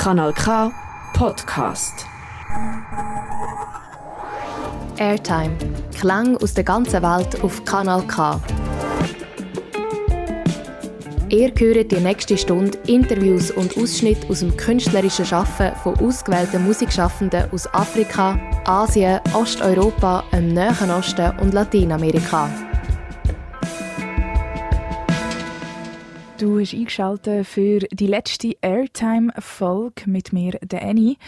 Kanal 0.00 0.32
K 0.32 0.72
Podcast. 1.12 2.06
Airtime. 4.96 5.54
Klang 5.94 6.38
aus 6.38 6.54
der 6.54 6.64
ganzen 6.64 7.02
Welt 7.02 7.44
auf 7.44 7.62
Kanal 7.66 8.00
K. 8.06 8.40
Ihr 11.28 11.52
hört 11.54 11.92
die 11.92 12.00
nächste 12.00 12.38
Stunde 12.38 12.78
Interviews 12.86 13.50
und 13.50 13.76
Ausschnitte 13.76 14.26
aus 14.30 14.40
dem 14.40 14.56
künstlerischen 14.56 15.26
Schaffen 15.26 15.72
von 15.82 15.94
ausgewählten 16.00 16.64
Musikschaffenden 16.64 17.50
aus 17.52 17.66
Afrika, 17.74 18.40
Asien, 18.64 19.20
Osteuropa, 19.34 20.24
dem 20.32 20.54
Nahen 20.54 20.90
Osten 20.92 21.38
und 21.40 21.52
Lateinamerika. 21.52 22.48
Du 26.40 26.58
hast 26.58 26.72
eingeschaltet 26.72 27.46
für 27.46 27.80
die 27.80 28.06
letzte 28.06 28.56
Airtime-Folge 28.62 30.08
mit 30.08 30.32
mir, 30.32 30.52
der 30.62 30.80
Annie. 30.80 31.18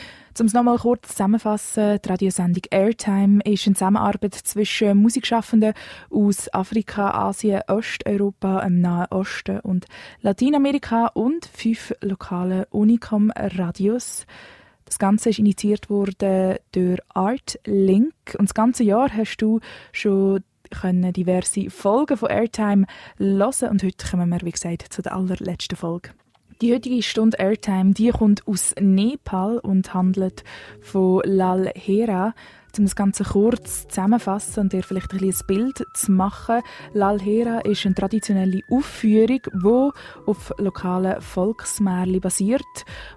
Um 0.40 0.46
es 0.46 0.54
nochmal 0.54 0.78
kurz 0.78 1.08
zusammenzufassen, 1.08 1.98
die 2.02 2.08
Radiosendung 2.08 2.62
Airtime 2.70 3.42
ist 3.44 3.66
eine 3.66 3.74
Zusammenarbeit 3.74 4.34
zwischen 4.34 4.96
Musikschaffenden 4.96 5.74
aus 6.08 6.48
Afrika, 6.54 7.10
Asien, 7.10 7.60
Osteuropa, 7.68 8.62
dem 8.64 8.80
Nahen 8.80 9.08
Osten 9.10 9.60
und 9.60 9.84
Lateinamerika 10.22 11.08
und 11.08 11.44
fünf 11.44 11.92
lokalen 12.00 12.64
Unicom-Radios. 12.70 14.24
Das 14.86 14.98
Ganze 14.98 15.28
ist 15.28 15.38
initiiert 15.38 15.90
worden 15.90 16.56
durch 16.72 17.00
Art 17.10 17.60
Link 17.66 18.14
und 18.38 18.48
das 18.48 18.54
ganze 18.54 18.82
Jahr 18.82 19.14
hast 19.14 19.36
du 19.36 19.60
schon 19.92 20.42
können 20.72 21.12
diverse 21.12 21.70
Folgen 21.70 22.16
von 22.16 22.30
Airtime 22.30 22.86
hören 23.18 23.70
und 23.70 23.82
heute 23.82 24.06
kommen 24.10 24.28
wir, 24.30 24.40
wie 24.42 24.50
gesagt, 24.50 24.92
zu 24.92 25.02
der 25.02 25.14
allerletzten 25.14 25.76
Folge. 25.76 26.10
Die 26.60 26.72
heutige 26.72 27.02
Stunde 27.02 27.38
Airtime, 27.38 27.92
die 27.92 28.10
kommt 28.10 28.46
aus 28.46 28.74
Nepal 28.80 29.58
und 29.58 29.94
handelt 29.94 30.44
von 30.80 31.22
Lal 31.24 31.72
Hera, 31.74 32.34
um 32.78 32.84
das 32.84 32.96
Ganze 32.96 33.24
kurz 33.24 33.86
zusammenzufassen 33.88 34.62
und 34.62 34.72
dir 34.72 34.82
vielleicht 34.82 35.12
ein, 35.12 35.20
ein 35.22 35.34
Bild 35.46 35.84
zu 35.94 36.12
machen. 36.12 36.62
Lalhera 36.92 37.60
ist 37.60 37.84
eine 37.86 37.94
traditionelle 37.94 38.60
Aufführung, 38.70 39.40
die 39.42 39.90
auf 40.26 40.52
lokalen 40.58 41.20
Volksmärchen 41.20 42.20
basiert, 42.20 42.62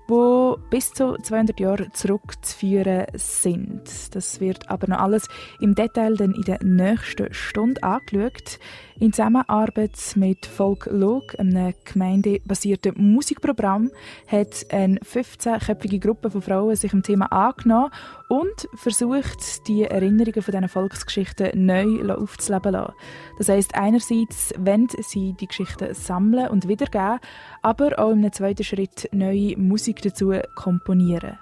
wo 0.08 0.58
bis 0.70 0.92
zu 0.94 1.16
200 1.22 1.60
Jahre 1.60 1.92
zurückzuführen 1.92 3.06
sind. 3.14 4.16
Das 4.16 4.40
wird 4.40 4.70
aber 4.70 4.88
noch 4.88 5.00
alles 5.00 5.28
im 5.60 5.76
Detail 5.76 6.16
dann 6.16 6.34
in 6.34 6.44
der 6.44 6.64
nächsten 6.64 7.34
Stunde 7.34 7.82
angeschaut. 7.84 8.60
In 8.98 9.12
Zusammenarbeit 9.12 9.98
mit 10.16 10.46
Folklog, 10.46 11.38
einem 11.38 11.74
gemeindebasierten 11.84 12.94
Musikprogramm, 12.96 13.92
hat 14.26 14.66
eine 14.72 15.00
15-köpfige 15.00 16.00
Gruppe 16.00 16.32
von 16.32 16.42
Frauen 16.42 16.78
sich 16.78 16.92
dem 16.92 17.04
Thema 17.04 17.26
angenommen 17.26 17.92
und 18.30 18.70
versucht, 18.76 19.68
die 19.68 19.84
Erinnerungen 19.84 20.42
von 20.42 20.54
diesen 20.54 20.70
Volksgeschichten 20.70 21.66
neu 21.66 22.10
aufzuleben 22.10 22.72
lassen. 22.72 22.94
Das 23.38 23.50
heisst, 23.50 23.76
einerseits 23.76 24.54
wenn 24.58 24.88
sie 24.88 25.36
die 25.42 25.48
Geschichten 25.48 25.94
sammeln 25.94 26.48
und 26.48 26.70
wiedergeben, 26.70 27.20
aber 27.64 28.00
auch 28.00 28.12
im 28.12 28.32
zweiten 28.32 28.64
Schritt 28.64 29.10
neue 29.12 29.58
Musik 29.58 30.04
dazu 30.04 30.32
komponieren. 30.56 31.38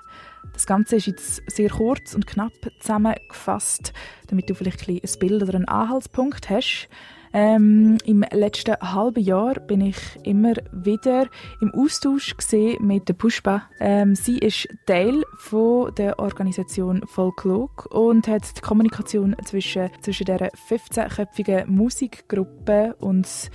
Das 0.53 0.65
Ganze 0.65 0.95
ist 0.95 1.05
jetzt 1.05 1.43
sehr 1.51 1.69
kurz 1.69 2.15
und 2.15 2.25
knapp 2.25 2.53
zusammengefasst, 2.79 3.93
damit 4.27 4.49
du 4.49 4.55
vielleicht 4.55 4.89
ein 4.89 4.99
Bild 5.19 5.43
oder 5.43 5.53
einen 5.53 5.67
Anhaltspunkt 5.67 6.49
hast. 6.49 6.89
Ähm, 7.35 7.97
Im 8.05 8.23
letzten 8.31 8.75
halben 8.79 9.23
Jahr 9.23 9.55
bin 9.55 9.81
ich 9.81 9.97
immer 10.23 10.53
wieder 10.71 11.27
im 11.61 11.73
Austausch 11.73 12.35
mit 12.79 13.09
der 13.09 13.13
Pushpa. 13.13 13.63
Ähm, 13.79 14.13
sie 14.13 14.37
ist 14.37 14.67
Teil 14.85 15.23
von 15.39 15.93
der 15.95 16.19
Organisation 16.19 17.01
Folklog 17.07 17.87
und 17.91 18.27
hat 18.27 18.55
die 18.55 18.61
Kommunikation 18.61 19.35
zwischen, 19.45 19.89
zwischen 20.01 20.25
der 20.25 20.51
15-köpfigen 20.69 21.65
Musikgruppe 21.65 22.95
und 22.99 23.49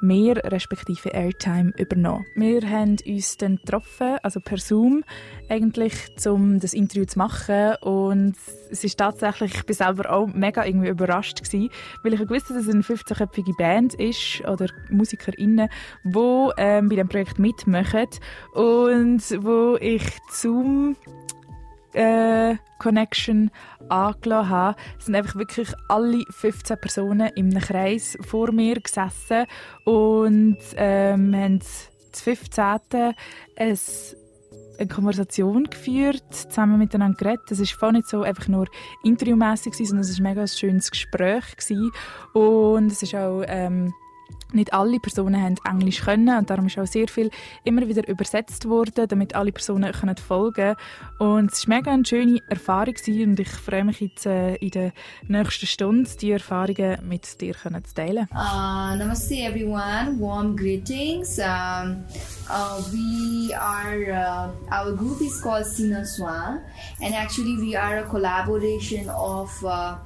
mehr 0.00 0.36
respektive 0.44 1.10
Airtime 1.10 1.72
übernommen. 1.76 2.26
Wir 2.34 2.68
haben 2.68 2.96
uns 3.06 3.36
dann 3.36 3.56
getroffen, 3.56 4.18
also 4.22 4.40
per 4.40 4.58
Zoom, 4.58 5.04
eigentlich, 5.48 5.94
um 6.26 6.60
das 6.60 6.74
Interview 6.74 7.04
zu 7.04 7.18
machen 7.18 7.76
und 7.80 8.34
es 8.70 8.84
ist 8.84 8.98
tatsächlich, 8.98 9.54
ich 9.54 9.66
bin 9.66 9.76
selber 9.76 10.10
auch 10.10 10.26
mega 10.26 10.64
irgendwie 10.64 10.88
überrascht 10.88 11.42
gewesen, 11.42 11.70
weil 12.02 12.14
ich 12.14 12.20
gewusst 12.20 12.50
dass 12.50 12.56
es 12.56 12.68
eine 12.68 12.82
15-köpfige 12.82 13.56
Band 13.56 13.94
ist 13.94 14.42
oder 14.46 14.66
MusikerInnen, 14.90 15.68
die 16.04 16.50
ähm, 16.56 16.88
bei 16.88 16.96
dem 16.96 17.08
Projekt 17.08 17.38
mitmachen 17.38 18.06
und 18.52 19.22
wo 19.42 19.76
ich 19.80 20.04
Zoom 20.30 20.96
äh, 21.94 22.56
Connection 22.78 23.50
angelassen 23.88 24.50
habe, 24.50 24.76
sind 24.98 25.14
einfach 25.14 25.36
wirklich 25.36 25.72
alle 25.88 26.24
15 26.30 26.78
Personen 26.78 27.30
in 27.34 27.50
einem 27.50 27.60
Kreis 27.60 28.16
vor 28.20 28.52
mir 28.52 28.80
gesessen 28.80 29.46
und 29.84 30.58
ähm, 30.76 31.34
haben 31.34 31.58
das 31.58 32.20
15. 32.20 33.14
Ein 33.56 33.78
eine 34.78 34.88
Konversation 34.88 35.64
geführt, 35.64 36.34
zusammen 36.34 36.78
miteinander 36.78 37.16
geredet. 37.16 37.50
Es 37.50 37.60
war 37.60 37.78
voll 37.78 37.92
nicht 37.92 38.08
so 38.08 38.22
einfach 38.22 38.48
nur 38.48 38.66
interviewmässig, 39.02 39.74
sondern 39.74 40.00
es 40.00 40.18
war 40.18 40.26
ein 40.26 40.34
mega 40.34 40.46
schönes 40.46 40.90
Gespräch 40.90 41.56
gewesen. 41.56 41.90
und 42.32 42.90
es 42.90 43.02
ist 43.02 43.14
auch 43.14 43.42
ähm, 43.46 43.92
nicht 44.54 44.72
alle 44.72 44.98
Personen 44.98 45.40
haben 45.42 45.56
Englisch 45.68 46.00
können 46.00 46.38
und 46.38 46.50
darum 46.50 46.66
ist 46.66 46.78
auch 46.78 46.86
sehr 46.86 47.08
viel 47.08 47.30
immer 47.64 47.88
wieder 47.88 48.06
übersetzt 48.08 48.68
worden, 48.68 49.06
damit 49.08 49.34
alle 49.34 49.52
Personen 49.52 49.92
können 49.92 50.16
folgen 50.16 50.76
und 51.18 51.52
es 51.52 51.68
war 51.68 51.76
mega 51.76 51.92
eine 51.92 52.04
schöne 52.04 52.40
Erfahrung 52.48 52.94
und 53.06 53.40
ich 53.40 53.48
freue 53.48 53.84
mich 53.84 54.00
jetzt 54.00 54.26
äh, 54.26 54.54
in 54.56 54.70
der 54.70 54.92
nächsten 55.28 55.66
Stunde 55.66 56.08
die 56.20 56.32
Erfahrungen 56.32 56.98
mit 57.08 57.40
dir 57.40 57.54
können 57.54 57.84
zu 57.84 57.94
teilen. 57.94 58.28
Uh, 58.32 58.96
namaste 58.96 59.34
everyone, 59.34 60.18
warm 60.18 60.56
greetings. 60.56 61.38
Um, 61.38 62.04
uh, 62.48 62.82
we 62.92 63.54
are 63.54 64.10
uh, 64.10 64.74
our 64.74 64.92
group 64.96 65.20
is 65.20 65.40
called 65.40 65.66
Sina 65.66 66.04
Swan 66.04 66.60
and 67.00 67.14
actually 67.14 67.56
we 67.56 67.76
are 67.76 67.98
a 67.98 68.04
collaboration 68.04 69.08
of 69.10 69.50
uh, 69.64 69.96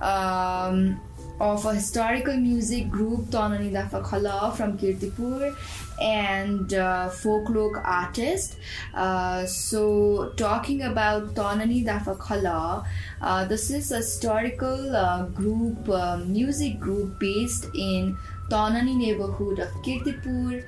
um, 0.00 1.00
of 1.40 1.64
a 1.66 1.74
historical 1.74 2.36
music 2.36 2.88
group 2.90 3.20
Tahnani 3.26 3.72
Dapha 3.72 4.04
Khalah 4.04 4.54
from 4.56 4.78
Kirtipur 4.78 5.56
and 6.00 6.74
uh, 6.74 7.08
Folk 7.08 7.48
Lok 7.48 7.76
artist. 7.84 8.56
Uh, 8.94 9.44
so, 9.46 10.32
talking 10.36 10.82
about 10.82 11.34
Tahnani 11.34 11.84
Dapha 11.84 12.16
Khalah, 12.16 12.86
uh, 13.20 13.44
this 13.44 13.70
is 13.70 13.92
a 13.92 13.96
historical 13.96 14.94
uh, 14.94 15.24
group, 15.26 15.88
uh, 15.88 16.18
music 16.18 16.78
group 16.78 17.18
based 17.18 17.66
in 17.74 18.16
Tonani 18.48 18.96
neighborhood 18.96 19.58
of 19.60 19.70
Kirtipur 19.82 20.64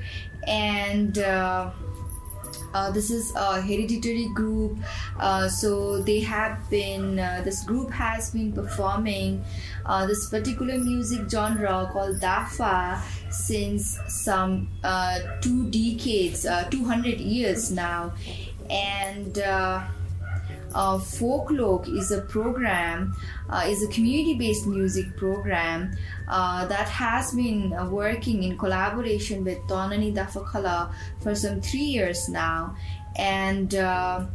and 0.47 1.19
uh, 2.75 2.85
uh, 2.85 2.91
this 2.91 3.11
is 3.11 3.33
a 3.35 3.63
hereditary 3.63 4.29
group. 4.35 4.77
Uh, 5.19 5.49
so 5.49 6.03
they 6.03 6.21
have 6.21 6.59
been 6.69 7.19
uh, 7.19 7.41
this 7.45 7.65
group 7.65 7.91
has 7.91 8.31
been 8.31 8.53
performing 8.53 9.43
uh, 9.87 10.07
this 10.07 10.29
particular 10.29 10.77
music 10.79 11.31
genre 11.31 11.89
called 11.91 12.21
dapha 12.21 13.01
since 13.31 13.99
some 14.09 14.69
uh, 14.83 15.19
two 15.41 15.71
decades 15.71 16.47
200 16.71 17.21
years 17.21 17.71
now. 17.73 18.13
And 18.69 19.39
uh, 20.75 21.01
is 21.87 22.11
a 22.11 22.21
program, 22.23 23.15
uh, 23.49 23.65
is 23.67 23.83
a 23.83 23.89
community-based 23.89 24.67
music 24.67 25.17
program 25.17 25.97
uh, 26.29 26.67
that 26.67 26.89
has 26.89 27.33
been 27.33 27.73
uh, 27.73 27.89
working 27.89 28.43
in 28.43 28.59
collaboration 28.59 29.45
with 29.45 29.59
Tahnani 29.69 30.15
Dapha 30.15 30.45
Khalah 30.47 30.93
for 31.21 31.35
some 31.35 31.61
three 31.61 31.81
years 31.81 32.29
now, 32.29 32.77
and 33.17 33.75
uh, 33.75 34.27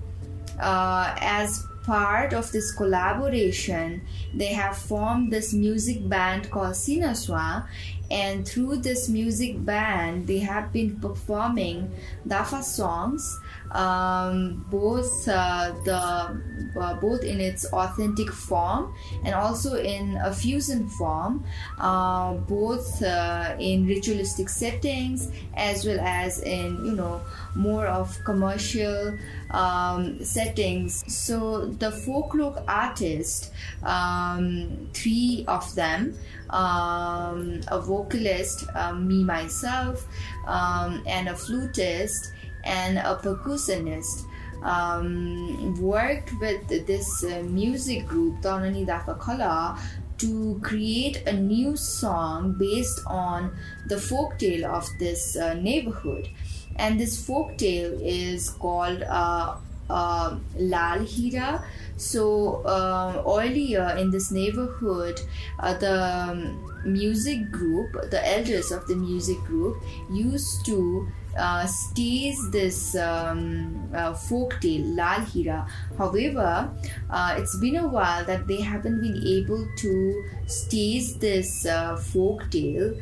uh, 0.59 1.15
as 1.19 1.65
part 1.83 2.33
of 2.33 2.51
this 2.51 2.71
collaboration, 2.71 4.01
they 4.33 4.53
have 4.53 4.77
formed 4.77 5.31
this 5.31 5.53
music 5.53 6.07
band 6.07 6.49
called 6.51 6.75
Sinaswa, 6.75 7.67
and 8.11 8.47
through 8.47 8.77
this 8.77 9.09
music 9.09 9.63
band, 9.65 10.27
they 10.27 10.39
have 10.39 10.71
been 10.71 10.99
performing 10.99 11.91
Dapha 12.27 12.63
songs 12.63 13.39
um, 13.71 14.65
both 14.69 15.27
uh, 15.27 15.73
the 15.83 16.41
uh, 16.79 16.93
both 16.95 17.23
in 17.23 17.39
its 17.39 17.65
authentic 17.73 18.31
form 18.31 18.93
and 19.23 19.33
also 19.35 19.75
in 19.75 20.17
a 20.23 20.33
fusion 20.33 20.87
form, 20.87 21.43
uh, 21.79 22.33
both 22.33 23.01
uh, 23.03 23.55
in 23.59 23.85
ritualistic 23.85 24.49
settings 24.49 25.31
as 25.55 25.85
well 25.85 25.99
as 25.99 26.41
in 26.41 26.83
you 26.85 26.93
know 26.93 27.21
more 27.55 27.87
of 27.87 28.17
commercial 28.25 29.17
um, 29.51 30.23
settings. 30.23 31.03
So 31.13 31.65
the 31.65 31.91
Folk 31.91 32.33
Lok 32.33 32.63
artist, 32.67 33.51
um, 33.83 34.89
three 34.93 35.45
of 35.47 35.73
them, 35.75 36.17
um, 36.49 37.61
a 37.67 37.79
vocalist, 37.79 38.65
um, 38.75 39.07
me 39.07 39.23
myself, 39.23 40.07
um, 40.47 41.03
and 41.07 41.29
a 41.29 41.35
flutist 41.35 42.33
and 42.63 42.97
a 42.97 43.15
percussionist. 43.15 44.25
um, 44.63 45.79
worked 45.81 46.31
with 46.39 46.67
this 46.67 47.23
uh, 47.23 47.43
music 47.43 48.05
group, 48.07 48.41
Tahnani 48.41 48.85
Dapha 48.85 49.17
Khalah, 49.17 49.79
to 50.17 50.59
create 50.61 51.25
a 51.27 51.33
new 51.33 51.77
song 51.77 52.55
based 52.59 52.99
on 53.07 53.55
the 53.87 53.97
folk 53.97 54.37
tale 54.37 54.65
of 54.65 54.87
this 54.99 55.37
uh, 55.37 55.53
neighborhood. 55.53 56.29
And 56.75 56.99
this 56.99 57.25
folk 57.25 57.57
tale 57.57 57.97
is 58.01 58.49
called 58.49 59.03
uh, 59.03 59.55
uh, 59.89 60.37
Laal 60.57 60.99
Heera. 60.99 61.63
So 61.95 62.63
uh, 62.63 63.23
earlier 63.25 63.95
in 63.97 64.11
this 64.11 64.31
neighborhood, 64.31 65.19
uh, 65.59 65.73
the 65.77 66.03
um, 66.03 66.65
music 66.85 67.51
group, 67.51 67.91
the 68.09 68.25
elders 68.25 68.71
of 68.71 68.87
the 68.87 68.95
music 68.95 69.37
group, 69.39 69.81
used 70.11 70.65
to 70.65 71.07
uh, 71.37 71.65
stays 71.65 72.49
this 72.51 72.95
um, 72.95 73.89
uh, 73.93 74.13
folk 74.13 74.59
tale, 74.61 74.85
Laal 74.95 75.21
Heera. 75.21 75.67
However, 75.97 76.71
uh, 77.09 77.35
it's 77.37 77.57
been 77.57 77.77
a 77.77 77.87
while 77.87 78.25
that 78.25 78.47
they 78.47 78.61
haven't 78.61 79.01
been 79.01 79.21
able 79.25 79.67
to 79.77 80.23
stage 80.47 81.15
this 81.15 81.65
uh, 81.65 81.95
folk 81.97 82.49
tale, 82.51 82.95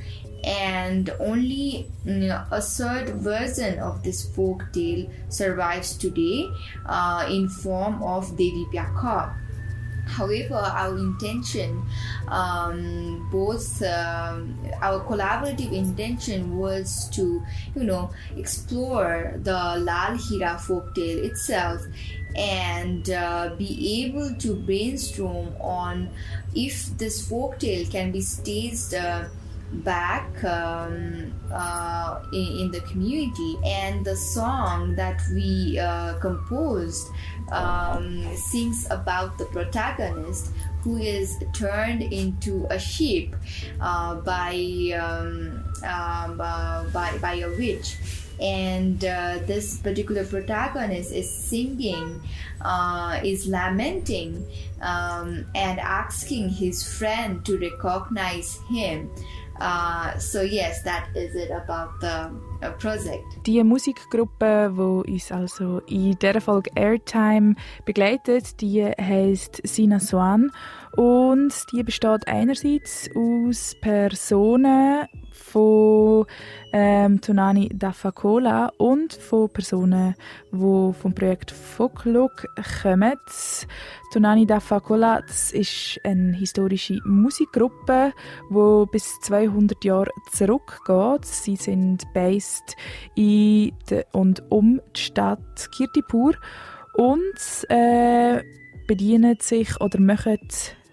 and 0.43 1.09
only 1.19 1.87
you 2.05 2.13
know, 2.13 2.45
a 2.51 2.61
third 2.61 3.09
version 3.15 3.79
of 3.79 4.03
this 4.03 4.33
folk 4.35 4.63
tale 4.71 5.09
survives 5.29 5.97
today 5.97 6.47
uh, 6.85 7.27
in 7.29 7.49
form 7.49 8.01
of 8.03 8.29
Devi 8.37 8.65
Pyakha. 8.73 9.35
However, 10.07 10.55
our 10.55 10.97
intention, 10.97 11.83
um, 12.27 13.27
both 13.31 13.81
um, 13.83 14.57
our 14.81 14.99
collaborative 15.05 15.71
intention 15.71 16.57
was 16.57 17.09
to, 17.11 17.43
you 17.75 17.83
know, 17.83 18.11
explore 18.35 19.33
the 19.43 19.51
Laal 19.51 20.17
Heera 20.17 20.57
folktale 20.57 21.23
itself 21.25 21.81
and 22.35 23.09
uh, 23.09 23.55
be 23.57 24.05
able 24.05 24.33
to 24.35 24.55
brainstorm 24.55 25.53
on 25.59 26.09
if 26.55 26.97
this 26.97 27.27
folktale 27.27 27.89
can 27.89 28.11
be 28.11 28.21
staged. 28.21 28.93
Uh, 28.93 29.25
back 29.69 30.43
um, 30.45 31.33
uh, 31.51 32.21
in, 32.31 32.59
in, 32.59 32.71
the 32.71 32.79
community 32.81 33.57
and 33.65 34.05
the 34.05 34.15
song 34.15 34.95
that 34.95 35.21
we 35.33 35.77
uh, 35.77 36.17
composed 36.19 37.09
um, 37.51 38.23
sings 38.35 38.87
about 38.89 39.37
the 39.37 39.45
protagonist 39.45 40.51
who 40.81 40.97
is 40.97 41.37
turned 41.53 42.01
into 42.01 42.65
a 42.69 42.79
sheep 42.79 43.35
uh, 43.81 44.15
by, 44.15 44.53
um, 44.99 45.63
uh, 45.83 46.83
by 46.91 47.17
by 47.17 47.33
a 47.35 47.49
witch 47.49 47.97
and 48.39 49.03
uh, 49.03 49.39
this 49.45 49.77
particular 49.79 50.23
protagonist 50.23 51.11
is 51.11 51.29
singing 51.29 52.21
uh, 52.61 53.19
is 53.23 53.47
lamenting 53.47 54.45
um, 54.81 55.43
and 55.55 55.79
asking 55.79 56.49
his 56.49 56.83
friend 56.83 57.43
to 57.45 57.57
recognize 57.57 58.59
him 58.69 59.09
Uh, 59.59 60.17
so 60.19 60.41
yes, 60.41 60.83
that 60.83 61.09
is 61.15 61.35
it 61.35 61.49
about 61.49 61.99
the. 61.99 62.29
Die 63.45 63.63
Musikgruppe, 63.63 64.73
die 64.75 65.11
uns 65.13 65.31
also 65.31 65.79
in 65.87 66.17
dieser 66.17 66.41
Folge 66.41 66.71
Airtime 66.75 67.55
begleitet, 67.85 68.61
die 68.61 68.83
heißt 68.83 69.61
Sina 69.63 69.99
Swan. 69.99 70.51
Und 70.95 71.53
die 71.71 71.83
besteht 71.83 72.27
einerseits 72.27 73.09
aus 73.15 73.75
Personen 73.81 75.07
von 75.51 76.25
ähm, 76.73 77.21
Tonani 77.21 77.69
Dafakola 77.73 78.71
und 78.77 79.13
von 79.13 79.49
Personen, 79.49 80.15
die 80.51 80.93
vom 80.93 81.13
Projekt 81.15 81.51
Folklog 81.51 82.45
kommen. 82.81 83.15
Tonani 84.11 84.45
Dafakola 84.45 85.21
das 85.21 85.51
ist 85.51 85.99
eine 86.03 86.35
historische 86.35 86.99
Musikgruppe, 87.05 88.13
die 88.49 88.85
bis 88.91 89.19
200 89.21 89.83
Jahre 89.83 90.11
zurückgeht. 90.31 91.25
Sie 91.25 91.55
sind 91.55 92.03
based 92.13 92.75
in 93.15 93.73
und 94.11 94.43
um 94.49 94.81
die 94.95 95.01
Stadt 95.01 95.69
Kirtipur 95.75 96.33
und 96.93 97.69
äh, 97.69 98.43
bedienen 98.87 99.37
sich 99.39 99.79
oder 99.79 99.99
machen 99.99 100.39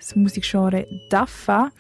das 0.05 0.17
Musikgenre 0.17 0.87
Daffa. 1.09 1.71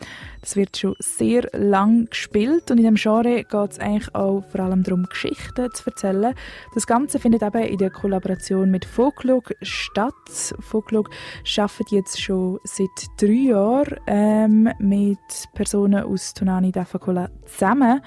Das 0.41 0.57
wird 0.57 0.77
schon 0.77 0.95
sehr 0.99 1.49
lang 1.53 2.07
gespielt 2.07 2.71
und 2.71 2.79
in 2.79 2.85
dem 2.85 2.95
Genre 2.95 3.45
geht 3.45 3.71
es 3.71 3.79
eigentlich 3.79 4.15
auch 4.15 4.43
vor 4.51 4.61
allem 4.61 4.83
darum, 4.83 5.05
Geschichten 5.05 5.71
zu 5.73 5.87
erzählen. 5.87 6.35
Das 6.75 6.87
Ganze 6.87 7.19
findet 7.19 7.43
eben 7.43 7.63
in 7.63 7.79
der 7.79 7.91
Kollaboration 7.91 8.71
mit 8.71 8.85
Folklog 8.85 9.55
statt. 9.63 10.15
Folklog 10.61 11.11
arbeitet 11.57 11.91
jetzt 11.91 12.21
schon 12.21 12.59
seit 12.65 12.89
drei 13.19 13.51
Jahren 13.51 13.99
ähm, 14.07 14.71
mit 14.79 15.19
Personen 15.55 16.05
aus 16.05 16.35
Tonani 16.35 16.73
Dafakola 16.73 17.29
zusammen. 17.47 18.01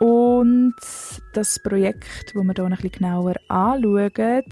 Und 0.00 0.76
das 1.34 1.58
Projekt, 1.62 2.34
das 2.34 2.34
wir 2.34 2.42
hier 2.54 2.64
ein 2.64 2.70
bisschen 2.70 2.92
genauer 2.92 3.34
anschauen, 3.48 4.44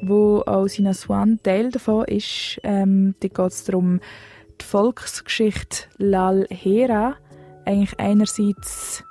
wo 0.00 0.40
auch 0.40 0.66
Sina 0.66 0.94
Swan 0.94 1.38
Teil 1.44 1.70
davon 1.70 2.04
ist, 2.06 2.58
ähm, 2.64 3.14
geht 3.20 3.38
es 3.38 3.62
darum, 3.62 4.00
die 4.60 4.64
Volksgeschichte 4.64 5.88
Lal 5.98 6.46
Hera 6.50 7.16
eigentlich 7.64 7.98
einerseits 7.98 9.04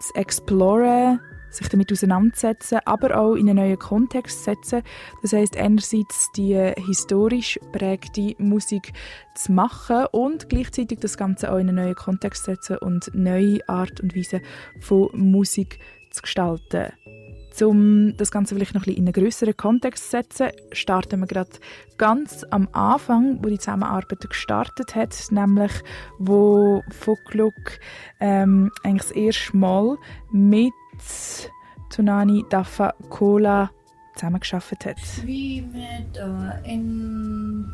zu 0.00 0.14
exploren, 0.14 1.20
sich 1.50 1.68
damit 1.68 1.92
auseinandersetzen, 1.92 2.78
aber 2.84 3.16
auch 3.18 3.34
in 3.34 3.48
einen 3.48 3.58
neuen 3.58 3.78
Kontext 3.78 4.44
setzen. 4.44 4.82
Das 5.20 5.32
heißt 5.32 5.56
einerseits 5.56 6.30
die 6.36 6.72
historisch 6.86 7.58
prägte 7.72 8.34
Musik 8.38 8.92
zu 9.34 9.52
machen 9.52 10.06
und 10.12 10.48
gleichzeitig 10.48 11.00
das 11.00 11.16
Ganze 11.16 11.52
auch 11.52 11.58
in 11.58 11.68
einen 11.68 11.76
neuen 11.76 11.94
Kontext 11.94 12.44
setzen 12.44 12.78
und 12.78 13.10
neue 13.14 13.60
Art 13.68 14.00
und 14.00 14.16
Weise 14.16 14.40
von 14.80 15.10
Musik 15.14 15.78
zu 16.10 16.22
gestalten. 16.22 16.92
Um 17.60 18.16
das 18.16 18.30
Ganze 18.30 18.54
vielleicht 18.54 18.74
noch 18.74 18.82
ein 18.82 18.94
bisschen 18.94 19.06
in 19.06 19.14
einen 19.14 19.24
größeren 19.24 19.56
Kontext 19.56 20.04
zu 20.04 20.10
setzen, 20.10 20.48
starten 20.72 21.20
wir 21.20 21.26
gerade 21.26 21.50
ganz 21.98 22.44
am 22.50 22.68
Anfang, 22.72 23.38
wo 23.42 23.48
die 23.48 23.58
Zusammenarbeit 23.58 24.28
gestartet 24.28 24.94
hat, 24.94 25.14
nämlich 25.30 25.72
wo 26.18 26.82
Fokluk 26.90 27.54
ähm, 28.20 28.70
eigentlich 28.82 29.02
das 29.02 29.10
erste 29.10 29.56
Mal 29.56 29.98
mit 30.30 30.72
Tunani 31.90 32.44
Dafa 32.48 32.94
Cola 33.10 33.70
zusammengearbeitet 34.14 34.86
hat. 34.86 35.26
We 35.26 35.62
met 35.72 36.16
uh, 36.16 36.68
in 36.68 37.66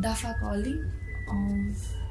Dafa 0.00 0.34
Calling 0.40 0.80
of 1.28 2.04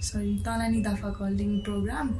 sorry, 0.00 0.40
Tanani 0.42 0.82
Dafa 0.82 1.12
Calling 1.12 1.62
program. 1.62 2.18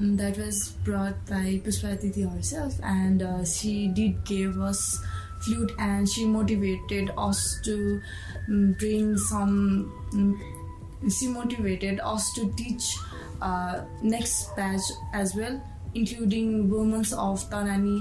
That 0.00 0.36
was 0.36 0.70
brought 0.84 1.24
by 1.26 1.60
Pushpatiti 1.64 2.30
herself, 2.30 2.74
and 2.82 3.22
uh, 3.22 3.44
she 3.44 3.88
did 3.88 4.24
give 4.24 4.60
us 4.60 5.00
flute 5.40 5.72
and 5.78 6.08
she 6.08 6.26
motivated 6.26 7.10
us 7.16 7.60
to 7.64 8.00
um, 8.48 8.76
bring 8.78 9.16
some. 9.16 9.92
Um, 10.12 11.10
she 11.10 11.28
motivated 11.28 12.00
us 12.00 12.32
to 12.34 12.52
teach 12.56 12.96
uh, 13.40 13.82
next 14.02 14.54
batch 14.56 14.80
as 15.12 15.34
well, 15.34 15.62
including 15.94 16.68
women 16.68 17.00
of 17.00 17.48
Tanani. 17.50 18.00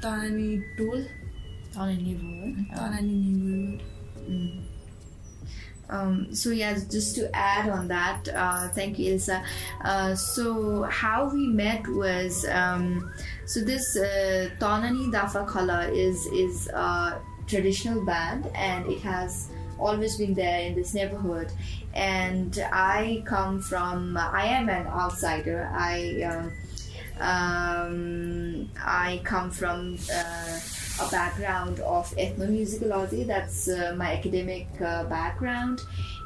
Tanani 0.00 0.62
Tool. 0.76 1.04
Tanani 1.72 2.02
Neighborhood. 2.02 2.66
Tanani 2.74 3.14
Neighborhood. 3.24 3.82
Mm. 4.28 4.67
Um, 5.90 6.34
so 6.34 6.50
yeah, 6.50 6.78
just 6.90 7.14
to 7.16 7.34
add 7.34 7.68
on 7.70 7.88
that, 7.88 8.28
uh, 8.34 8.68
thank 8.68 8.98
you, 8.98 9.14
Ilsa. 9.14 9.42
Uh, 9.82 10.14
so 10.14 10.82
how 10.82 11.28
we 11.32 11.46
met 11.46 11.86
was 11.88 12.46
um, 12.50 13.10
so 13.46 13.60
this 13.60 13.96
uh, 13.96 14.50
Dapha 14.60 15.48
Khalah 15.48 15.90
is 15.94 16.26
is 16.26 16.68
a 16.68 17.20
traditional 17.46 18.04
band, 18.04 18.46
and 18.54 18.86
it 18.86 19.00
has 19.00 19.48
always 19.78 20.16
been 20.16 20.34
there 20.34 20.60
in 20.60 20.74
this 20.74 20.92
neighborhood. 20.92 21.52
And 21.94 22.58
I 22.72 23.22
come 23.24 23.60
from, 23.60 24.16
I 24.16 24.44
am 24.44 24.68
an 24.68 24.86
outsider. 24.86 25.70
I 25.72 26.22
um, 26.22 26.52
um 27.20 28.70
I 28.76 29.20
come 29.24 29.50
from. 29.50 29.98
A 31.00 31.08
background 31.10 31.78
of 31.80 32.10
ethnomusicology, 32.16 33.24
that's 33.24 33.68
uh, 33.68 33.94
my 33.96 34.14
academic 34.14 34.66
uh, 34.80 35.04
background, 35.04 35.80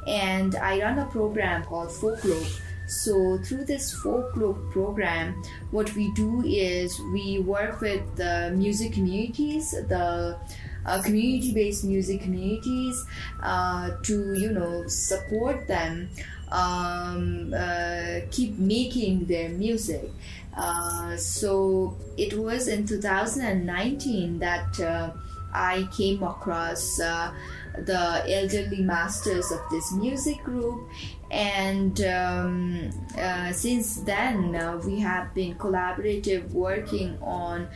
and 0.06 0.56
I 0.56 0.80
run 0.80 0.98
a 0.98 1.06
program 1.06 1.64
called 1.64 1.92
Folk 1.92 2.24
Lok. 2.24 2.46
So, 2.86 3.38
through 3.44 3.66
this 3.66 3.92
Folk 3.92 4.34
Lok 4.36 4.70
program, 4.70 5.42
what 5.70 5.94
we 5.94 6.12
do 6.14 6.42
is 6.44 6.98
we 7.12 7.40
work 7.40 7.80
with 7.80 8.02
the 8.16 8.52
music 8.54 8.94
communities, 8.94 9.72
the 9.72 10.38
uh, 10.86 11.02
community-based 11.02 11.84
music 11.84 12.22
communities, 12.22 13.04
uh, 13.42 13.90
to 14.02 14.34
you 14.34 14.52
know 14.52 14.86
support 14.86 15.68
them, 15.68 16.08
um, 16.50 17.52
uh, 17.56 18.20
keep 18.30 18.58
making 18.58 19.26
their 19.26 19.48
music 19.50 20.10
Uh, 20.56 21.16
so 21.16 21.96
it 22.16 22.34
was 22.34 22.68
in 22.68 22.86
2019 22.86 24.38
that 24.38 24.80
uh, 24.80 25.10
I 25.52 25.88
came 25.96 26.22
across 26.22 27.00
uh, 27.00 27.32
the 27.78 28.22
elderly 28.28 28.82
masters 28.82 29.50
of 29.50 29.60
this 29.70 29.92
music 29.92 30.42
group 30.44 30.88
and 31.32 32.02
um, 32.02 32.90
uh, 33.18 33.50
since 33.52 33.96
then 34.02 34.54
uh, 34.54 34.78
we 34.84 35.00
have 35.00 35.32
been 35.32 35.54
collaborative 35.54 36.50
working 36.50 37.16
on 37.22 37.66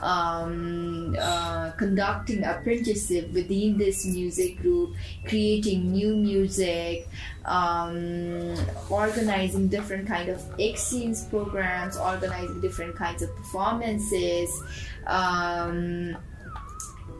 um, 0.00 1.16
uh, 1.20 1.70
conducting 1.72 2.42
apprenticeship 2.42 3.32
within 3.32 3.78
this 3.78 4.04
music 4.04 4.60
group 4.60 4.94
creating 5.26 5.92
new 5.92 6.16
music 6.16 7.08
um, 7.44 8.56
organizing 8.90 9.68
different 9.68 10.08
kind 10.08 10.28
of 10.28 10.42
exchange 10.58 11.18
programs 11.30 11.96
organizing 11.96 12.60
different 12.60 12.96
kinds 12.96 13.22
of 13.22 13.34
performances 13.36 14.50
um, 15.06 16.16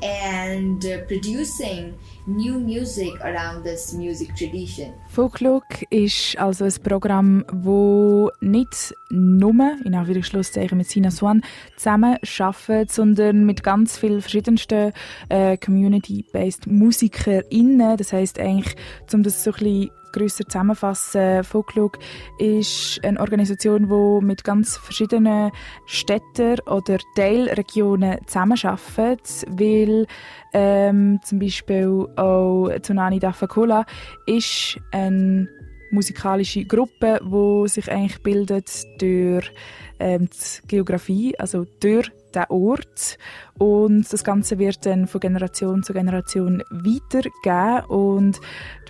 and 0.03 0.85
uh, 0.85 0.99
producing 1.07 1.95
new 2.27 2.59
music 2.59 3.13
around 3.21 3.65
this 3.65 3.93
music 3.93 4.35
tradition. 4.37 4.93
Folklog 5.09 5.65
ist 5.91 6.39
also 6.39 6.65
ein 6.65 6.75
Programm, 6.83 7.45
wo 7.53 8.31
nicht 8.41 8.95
nur, 9.11 9.77
in 9.85 9.95
Anführungszeichen 9.95 10.79
mit 10.79 10.89
Sina 10.89 11.11
Swan, 11.11 11.43
zusammen 11.77 12.17
arbeitet, 12.39 12.93
sondern 12.93 13.45
mit 13.45 13.63
ganz 13.63 13.99
vielen 13.99 14.21
verschiedensten 14.21 14.93
äh, 15.29 15.57
Community-based 15.57 16.67
MusikerInnen. 16.67 17.97
Das 17.97 18.13
heisst 18.13 18.39
eigentlich, 18.39 18.75
um 19.13 19.23
das 19.23 19.45
so 19.45 19.51
ein 19.51 19.59
bisschen 19.59 19.91
grösser 20.15 20.45
zusammenfassen, 20.49 21.45
Folklog 21.45 21.99
ist 22.39 23.01
eine 23.05 23.21
Organisation, 23.21 23.89
die 23.89 24.25
mit 24.25 24.45
ganz 24.45 24.77
verschiedenen 24.77 25.51
Städten 25.87 26.61
oder 26.67 26.99
Teilregionen 27.17 28.19
zusammenarbeitet, 28.27 29.45
weil 29.49 30.07
ähm, 30.53 31.21
zum 31.25 31.39
Beispiel 31.41 32.07
auch 32.17 32.71
Tsunami 32.81 33.19
Dafakola 33.19 33.85
ist 34.27 34.79
eine 34.93 35.49
musikalische 35.91 36.65
Gruppe, 36.65 37.21
die 37.23 37.69
sich 37.69 37.91
eigentlich 37.91 38.23
bildet 38.23 38.71
durch 39.01 39.53
ähm, 39.99 40.29
die 40.29 40.69
Geografie, 40.69 41.39
also 41.39 41.65
durch 41.81 42.11
den 42.35 42.45
Ort 42.49 43.19
und 43.59 44.13
das 44.13 44.25
Ganze 44.25 44.59
wird 44.59 44.85
dann 44.87 45.07
von 45.07 45.21
Generation 45.21 45.83
zu 45.83 45.93
Generation 45.93 46.63
weitergegeben 46.71 47.85
und 47.89 48.41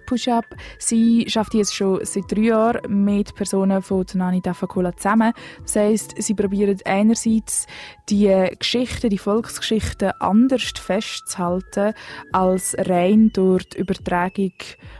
Push-Up. 0.07 0.45
Sie 0.79 1.25
schafft 1.29 1.55
jetzt 1.55 1.75
schon 1.75 2.05
seit 2.05 2.31
drei 2.31 2.43
Jahren 2.43 3.05
mit 3.05 3.35
Personen 3.35 3.83
von 3.83 4.07
Tonani 4.07 4.41
Dafakola 4.41 4.95
zusammen. 4.97 5.33
Das 5.63 5.77
heisst, 5.77 6.15
sie 6.21 6.35
probieren 6.35 6.79
einerseits 6.85 7.67
die 8.09 8.33
Geschichten, 8.59 9.11
die 9.11 9.19
Volksgeschichten 9.19 10.13
anders 10.21 10.73
festzuhalten 10.77 11.95
als 12.33 12.77
rein 12.79 13.31
durch 13.33 13.69
die 13.71 13.79
Übertragung 13.79 14.53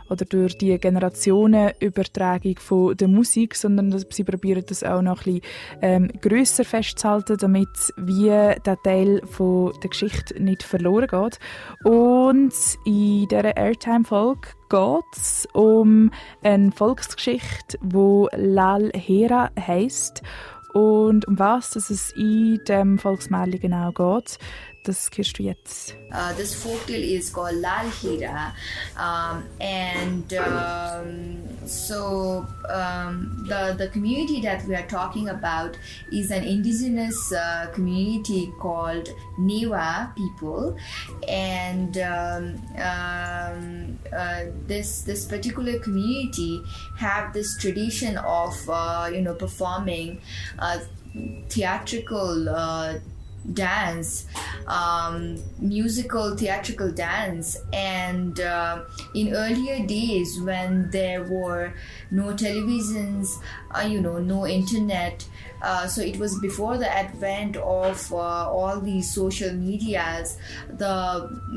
oder 0.09 0.25
durch 0.25 0.57
die 0.57 0.77
Generationenübertragung 0.77 2.57
von 2.59 2.97
der 2.97 3.07
Musik, 3.07 3.55
sondern 3.55 4.03
sie 4.09 4.23
probieren 4.23 4.63
das 4.67 4.83
auch 4.83 5.01
noch 5.01 5.25
ein 5.25 5.35
bisschen 5.35 5.41
ähm, 5.81 6.11
grösser 6.21 6.65
festzuhalten, 6.65 7.37
damit 7.37 7.93
wie 7.97 8.29
der 8.65 8.81
Teil 8.83 9.21
von 9.25 9.73
der 9.81 9.89
Geschichte 9.89 10.41
nicht 10.41 10.63
verloren 10.63 11.07
geht. 11.07 11.39
Und 11.83 12.53
in 12.85 13.27
dieser 13.27 13.57
Airtime-Folge 13.57 14.49
geht 14.69 15.17
es 15.17 15.47
um 15.53 16.11
eine 16.43 16.71
Volksgeschichte, 16.71 17.77
die 17.81 18.27
Lal 18.35 18.91
Hera 18.93 19.49
heisst. 19.59 20.21
Und 20.73 21.25
um 21.27 21.39
was 21.39 21.75
es 21.75 22.11
in 22.17 22.59
dem 22.67 22.97
Volksmärchen 22.97 23.61
genau 23.61 23.91
geht, 23.91 24.39
du 25.33 25.43
jetzt. 25.43 25.95
Uh, 26.11 26.33
this 26.33 26.53
folktale 26.55 27.17
is 27.17 27.29
called 27.29 27.55
Laal 27.55 27.89
Heera, 27.89 28.53
um, 28.97 29.43
and 29.59 30.33
um, 30.33 31.67
so 31.67 32.45
um, 32.69 33.45
the 33.49 33.75
the 33.77 33.89
community 33.89 34.41
that 34.41 34.65
we 34.65 34.75
are 34.75 34.87
talking 34.87 35.29
about 35.29 35.77
is 36.11 36.31
an 36.31 36.43
indigenous 36.43 37.33
uh, 37.33 37.67
community 37.73 38.51
called 38.59 39.09
Newa 39.39 40.15
people, 40.15 40.77
and 41.27 41.97
um, 41.97 42.61
um, 42.77 43.99
uh, 44.13 44.45
this 44.67 45.01
this 45.01 45.25
particular 45.25 45.79
community 45.79 46.61
have 46.97 47.33
this 47.33 47.57
tradition 47.57 48.17
of 48.17 48.53
uh, 48.69 49.09
you 49.11 49.21
know 49.21 49.33
performing 49.33 50.21
uh, 50.59 50.79
theatrical 51.49 52.49
uh, 52.49 52.99
dance, 53.53 54.25
um, 54.67 55.37
musical 55.59 56.35
theatrical 56.35 56.91
dance. 56.91 57.57
And 57.73 58.39
uh, 58.39 58.83
in 59.13 59.33
earlier 59.33 59.85
days, 59.85 60.39
when 60.41 60.89
there 60.91 61.23
were 61.23 61.73
no 62.11 62.33
televisions, 62.33 63.29
uh, 63.71 63.81
you 63.81 64.01
know, 64.01 64.17
no 64.19 64.47
internet, 64.47 65.25
uh, 65.61 65.87
so 65.87 66.01
it 66.01 66.17
was 66.17 66.37
before 66.39 66.77
the 66.77 66.91
advent 66.91 67.57
of 67.57 68.11
uh, 68.13 68.15
all 68.17 68.79
these 68.79 69.13
social 69.13 69.51
medias, 69.53 70.37
the 70.77 70.85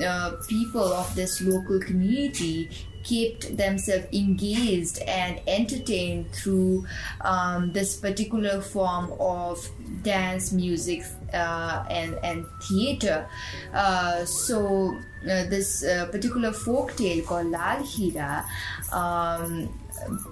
uh, 0.07 0.33
people 0.49 0.93
of 0.93 1.15
this 1.15 1.43
local 1.43 1.81
community 1.81 2.71
kept 3.05 3.57
themselves 3.57 4.07
engaged 4.13 4.99
and 5.03 5.41
entertained 5.47 6.31
through 6.33 6.87
um, 7.23 7.73
this 7.73 7.97
particular 7.97 8.61
form 8.61 9.13
of 9.19 9.59
dance 10.03 10.53
music 10.53 11.03
uh, 11.33 11.85
and, 11.91 12.19
and 12.23 12.47
theater. 12.63 13.27
Uh, 13.73 14.25
so 14.25 14.95
uh, 15.25 15.45
this 15.45 15.85
uh, 15.85 16.07
particular 16.07 16.53
folk 16.53 16.97
tale 16.97 17.25
called 17.25 17.47
Laal 17.47 17.83
Heera 17.83 18.45
um, 18.93 19.69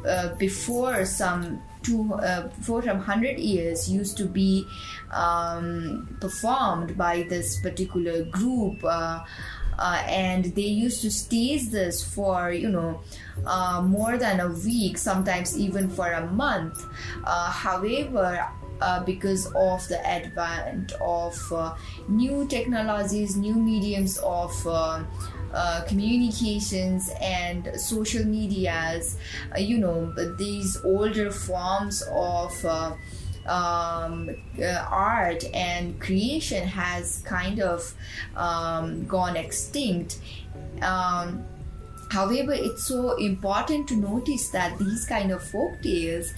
uh, 0.06 0.34
before 0.34 1.04
some 1.04 1.60
two, 1.82 2.12
uh, 2.14 2.48
some 2.62 2.98
hundred 3.00 3.38
years 3.38 3.88
used 3.90 4.16
to 4.16 4.24
be 4.24 4.66
um, 5.12 6.16
performed 6.20 6.96
by 6.96 7.22
this 7.28 7.60
particular 7.60 8.24
group 8.24 8.82
uh, 8.84 9.20
uh, 9.78 10.02
and 10.06 10.46
they 10.54 10.62
used 10.62 11.02
to 11.02 11.10
stage 11.10 11.68
this 11.70 12.02
for 12.02 12.52
you 12.52 12.68
know 12.68 13.00
uh, 13.46 13.82
more 13.84 14.16
than 14.16 14.40
a 14.40 14.48
week 14.48 14.98
sometimes 14.98 15.58
even 15.58 15.88
for 15.88 16.10
a 16.12 16.26
month. 16.26 16.84
Uh, 17.24 17.50
however 17.50 18.46
uh, 18.80 19.02
because 19.04 19.46
of 19.54 19.86
the 19.88 20.06
advent 20.06 20.92
of 21.00 21.34
uh, 21.52 21.74
new 22.08 22.46
technologies 22.46 23.36
new 23.36 23.54
mediums 23.54 24.18
of 24.18 24.52
uh, 24.66 25.02
communications 25.88 27.10
and 27.22 27.70
social 27.80 28.22
medias 28.24 29.16
you 29.56 29.78
know 29.78 30.12
these 30.36 30.76
older 30.84 31.30
forms 31.30 32.02
of 32.12 32.52
um, 33.46 34.30
uh, 34.60 34.86
art 34.90 35.44
and 35.54 36.00
creation 36.00 36.66
has 36.66 37.22
kind 37.24 37.60
of 37.60 37.94
um, 38.36 39.06
gone 39.06 39.36
extinct. 39.36 40.18
Um, 40.82 41.44
however, 42.10 42.52
it's 42.52 42.86
so 42.86 43.16
important 43.16 43.88
to 43.88 43.96
notice 43.96 44.48
that 44.50 44.78
these 44.78 45.06
kind 45.06 45.30
of 45.30 45.42
folk 45.42 45.82
tales, 45.82 46.32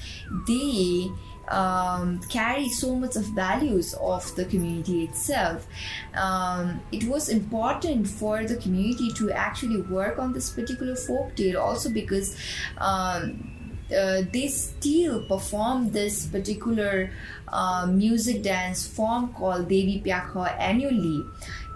they 0.46 1.10
um, 1.48 2.20
carry 2.28 2.68
so 2.68 2.94
much 2.94 3.16
of 3.16 3.24
values 3.24 3.94
of 3.94 4.34
the 4.36 4.44
community 4.44 5.04
itself. 5.04 5.66
Um, 6.14 6.80
it 6.92 7.04
was 7.04 7.28
important 7.28 8.08
for 8.08 8.44
the 8.44 8.56
community 8.56 9.10
to 9.14 9.30
actually 9.32 9.80
work 9.82 10.18
on 10.18 10.32
this 10.32 10.50
particular 10.50 10.96
folk 10.96 11.34
tale 11.36 11.58
also 11.58 11.90
because 11.90 12.36
um, 12.78 13.57
uh, 13.96 14.22
they 14.32 14.48
still 14.48 15.24
perform 15.26 15.90
this 15.92 16.26
particular 16.26 17.10
uh, 17.48 17.86
music 17.88 18.42
dance 18.42 18.86
form 18.86 19.32
called 19.32 19.68
Devi 19.68 20.02
Pyakha 20.04 20.58
annually. 20.58 21.24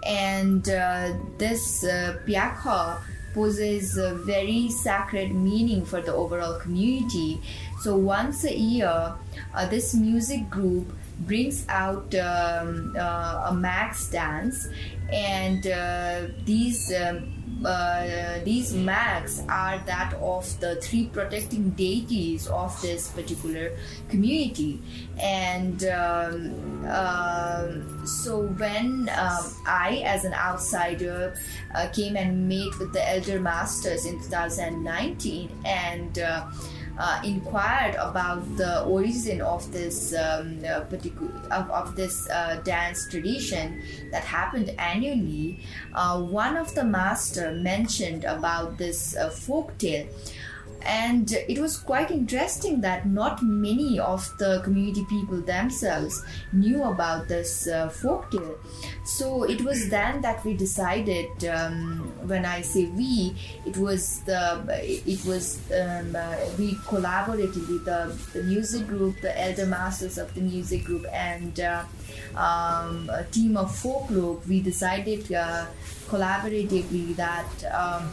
And 0.05 0.67
uh, 0.69 1.13
this 1.37 1.83
uh, 1.83 2.19
Pyakha 2.27 3.01
poses 3.33 3.97
a 3.97 4.13
very 4.13 4.69
sacred 4.69 5.33
meaning 5.33 5.85
for 5.85 6.01
the 6.01 6.13
overall 6.13 6.59
community. 6.59 7.41
So 7.81 7.97
once 7.97 8.43
a 8.43 8.55
year, 8.55 9.13
uh, 9.53 9.65
this 9.67 9.95
music 9.95 10.49
group 10.49 10.93
brings 11.21 11.65
out 11.69 12.13
um, 12.15 12.95
uh, 12.97 13.47
a 13.49 13.53
max 13.53 14.09
dance 14.09 14.67
and 15.11 15.65
uh, 15.67 16.27
these 16.45 16.91
um, 16.93 17.42
uh, 17.65 18.39
these 18.43 18.73
mags 18.73 19.43
are 19.49 19.77
that 19.85 20.13
of 20.15 20.59
the 20.59 20.75
three 20.81 21.05
protecting 21.07 21.69
deities 21.71 22.47
of 22.47 22.79
this 22.81 23.09
particular 23.09 23.71
community. 24.09 24.81
And 25.19 25.83
um, 25.85 26.85
uh, 26.87 28.05
so 28.05 28.47
when 28.57 29.09
um, 29.17 29.55
i 29.65 30.01
as 30.05 30.25
an 30.25 30.33
outsider 30.33 31.35
uh, 31.75 31.87
came 31.93 32.15
and 32.17 32.47
met 32.47 32.77
with 32.79 32.93
the 32.93 33.09
elder 33.09 33.39
masters 33.39 34.05
in 34.05 34.21
2019 34.21 35.49
and 35.65 36.19
uh, 36.97 37.21
inquired 37.23 37.95
about 37.95 38.43
the 38.57 38.83
origin 38.83 39.41
of 39.41 39.71
this 39.71 40.13
um, 40.13 40.59
uh, 40.67 40.81
particular 40.81 41.31
of, 41.51 41.69
of 41.69 41.95
this 41.95 42.29
uh, 42.29 42.61
dance 42.63 43.07
tradition 43.09 43.81
that 44.11 44.23
happened 44.23 44.69
annually, 44.77 45.59
uh, 45.93 46.21
one 46.21 46.57
of 46.57 46.73
the 46.75 46.83
master 46.83 47.51
mentioned 47.51 48.23
about 48.23 48.77
this 48.77 49.15
uh, 49.17 49.29
folk 49.29 49.77
tale 49.77 50.07
and 50.85 51.31
it 51.47 51.59
was 51.59 51.77
quite 51.77 52.11
interesting 52.11 52.81
that 52.81 53.07
not 53.07 53.41
many 53.41 53.99
of 53.99 54.29
the 54.37 54.61
community 54.63 55.05
people 55.09 55.41
themselves 55.41 56.23
knew 56.51 56.83
about 56.83 57.27
this 57.27 57.67
uh, 57.67 57.89
folk 57.89 58.29
tale 58.31 58.57
so 59.03 59.43
it 59.43 59.61
was 59.61 59.89
then 59.89 60.21
that 60.21 60.43
we 60.45 60.53
decided 60.53 61.45
um, 61.45 62.11
when 62.27 62.45
i 62.45 62.61
say 62.61 62.85
we 62.85 63.35
it 63.65 63.77
was 63.77 64.21
the 64.21 64.63
it 65.05 65.23
was 65.25 65.59
um, 65.71 66.15
uh, 66.15 66.35
we 66.57 66.77
collaborated 66.87 67.67
with 67.67 67.85
the, 67.85 68.17
the, 68.33 68.43
music 68.43 68.87
group 68.87 69.19
the 69.21 69.39
elder 69.39 69.65
masters 69.65 70.17
of 70.17 70.33
the 70.35 70.41
music 70.41 70.83
group 70.83 71.05
and 71.11 71.59
uh, 71.59 71.83
um, 72.35 73.09
a 73.11 73.23
team 73.31 73.57
of 73.57 73.73
Folk 73.75 74.09
Lok. 74.09 74.47
We 74.47 74.61
decided 74.61 75.31
uh, 75.33 75.65
collaboratively 76.07 77.15
that 77.15 77.49
um, 77.71 78.09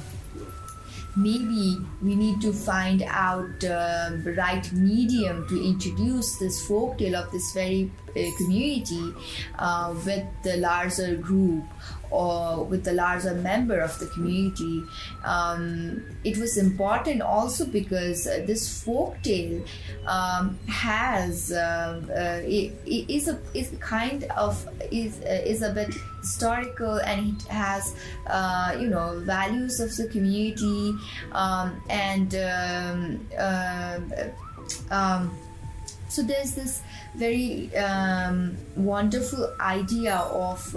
maybe 1.23 1.79
we 2.03 2.15
need 2.15 2.41
to 2.41 2.53
find 2.53 3.03
out 3.03 3.65
uh, 3.65 4.11
the 4.25 4.35
right 4.37 4.73
medium 4.73 5.47
to 5.49 5.62
introduce 5.62 6.37
this 6.39 6.67
folktale 6.67 7.15
of 7.15 7.31
this 7.33 7.53
very 7.53 7.91
uh, 8.11 8.23
community 8.39 9.12
uh, 9.59 9.95
with 10.05 10.25
the 10.43 10.57
larger 10.57 11.17
group 11.17 11.65
or 12.11 12.64
with 12.64 12.85
the 12.85 12.93
larger 12.93 13.35
member 13.35 13.81
of 13.81 13.99
the 13.99 14.07
community. 14.07 14.83
Um, 15.25 16.05
it 16.25 16.38
was 16.38 16.57
important 16.57 17.23
also 17.23 17.67
because 17.67 18.26
uh, 18.26 18.43
this 18.47 18.83
folk 18.83 19.23
tale 19.23 19.62
um, 20.07 20.59
has 20.69 21.52
uh, 21.52 22.00
uh, 22.11 22.47
it, 22.47 22.73
is 22.87 23.29
a 23.29 23.38
is 23.55 23.73
kind 23.81 24.25
of 24.37 24.69
is 24.90 25.21
uh, 25.23 25.43
is 25.45 25.62
a 25.62 25.73
bit 25.73 25.95
historical 26.21 26.97
and 27.00 27.37
it 27.37 27.43
has 27.49 27.95
uh, 28.26 28.76
you 28.79 28.88
know 28.88 29.21
values 29.25 29.81
of 29.81 29.95
the 29.97 30.09
community 30.09 30.95
um, 31.33 31.81
and 31.88 32.35
um, 32.35 33.26
uh, 33.38 33.99
um, 34.90 35.37
so 36.09 36.23
there's 36.23 36.52
this 36.52 36.83
very 37.14 37.75
um, 37.76 38.57
wonderful 38.76 39.55
idea 39.61 40.17
of 40.17 40.75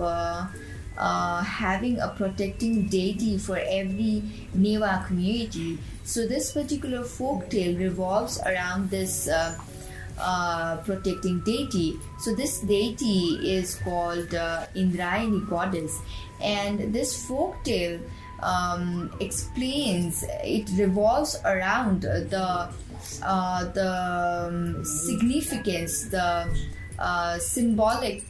uh, 0.98 1.44
having 1.44 2.00
a 2.00 2.10
protecting 2.10 2.88
deity 2.88 3.38
for 3.38 3.58
every 3.58 4.24
Newa 4.56 5.06
community. 5.08 5.80
So 6.04 6.28
this 6.28 6.52
particular 6.52 7.04
folk 7.04 7.50
tale 7.50 7.78
revolves 7.78 8.40
around 8.42 8.90
this 8.90 9.28
uh, 9.28 9.58
uh, 10.20 10.78
protecting 10.78 11.40
deity. 11.42 11.98
So 12.20 12.36
this 12.36 12.60
deity 12.60 13.40
is 13.42 13.76
called 13.76 14.34
uh, 14.36 14.68
Indrayani 14.76 15.50
goddess, 15.50 16.00
and 16.42 16.94
this 16.94 17.26
folk 17.26 17.64
tale 17.64 18.00
um, 18.42 19.10
explains 19.20 20.24
it 20.44 20.70
revolves 20.78 21.40
around 21.46 22.02
the 22.02 22.70
uh, 23.24 23.66
the 23.72 24.48
um, 24.48 24.86
significance, 24.86 26.10
the 26.10 26.48
uh, 27.00 27.40
symbolic 27.40 28.24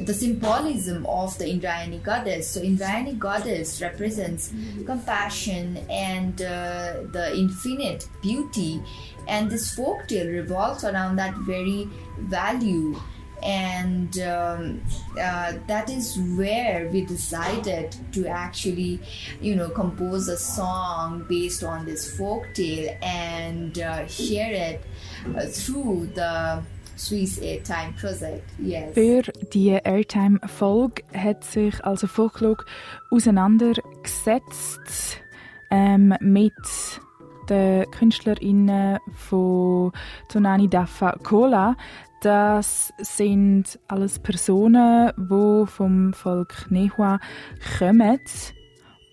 the 0.00 0.14
symbolism 0.14 1.06
of 1.06 1.36
the 1.38 1.44
Indrayani 1.44 2.02
goddess. 2.02 2.50
So, 2.50 2.60
Indrayani 2.60 3.18
goddess 3.18 3.80
represents 3.80 4.52
compassion 4.84 5.78
and 5.90 6.40
uh, 6.42 7.02
the 7.12 7.32
infinite 7.36 8.08
beauty, 8.22 8.82
and 9.28 9.50
this 9.50 9.74
folk 9.74 10.06
tale 10.08 10.28
revolves 10.28 10.84
around 10.84 11.16
that 11.16 11.34
very 11.38 11.88
value. 12.18 12.96
And 13.42 14.18
um, 14.20 14.82
uh, 15.20 15.52
that 15.66 15.90
is 15.90 16.18
where 16.36 16.88
we 16.88 17.04
decided 17.04 17.94
to 18.12 18.26
actually, 18.26 18.98
you 19.42 19.54
know, 19.54 19.68
compose 19.68 20.28
a 20.28 20.38
song 20.38 21.26
based 21.28 21.62
on 21.62 21.84
this 21.84 22.16
folk 22.16 22.46
tale 22.54 22.96
and 23.02 23.78
uh, 23.78 24.06
share 24.06 24.52
it 24.52 24.82
uh, 25.36 25.46
through 25.46 26.10
the 26.14 26.62
Swiss 26.96 27.38
Airtime 27.38 27.92
Project. 28.00 28.44
Yes. 28.58 28.94
Für 28.94 29.22
die 29.52 29.70
Airtime-Folge 29.70 31.02
hat 31.14 31.44
sich 31.44 31.84
also 31.84 32.06
Folklog 32.06 32.64
auseinandergesetzt 33.10 35.20
ähm, 35.70 36.14
mit 36.20 36.52
den 37.48 37.90
KünstlerInnen 37.90 38.98
von 39.12 39.92
Tonani 40.28 40.68
Dafa 40.68 41.12
Cola. 41.22 41.76
Das 42.22 42.92
sind 42.98 43.78
alles 43.88 44.18
Personen, 44.18 45.12
die 45.16 45.66
vom 45.66 46.12
Volk 46.12 46.70
Nehua 46.70 47.20
kommen. 47.78 48.20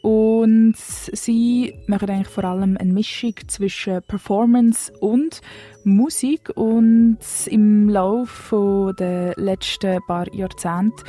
Und 0.01 0.75
sie 0.75 1.73
machen 1.87 2.09
eigentlich 2.09 2.27
vor 2.27 2.43
allem 2.43 2.77
eine 2.77 2.91
Mischung 2.91 3.35
zwischen 3.47 4.01
Performance 4.03 4.91
und 4.99 5.41
Musik 5.85 6.51
und 6.55 7.17
im 7.47 7.89
Laufe 7.89 8.93
der 8.97 9.33
letzten 9.37 9.99
paar 10.07 10.33
Jahrzehnte 10.33 11.03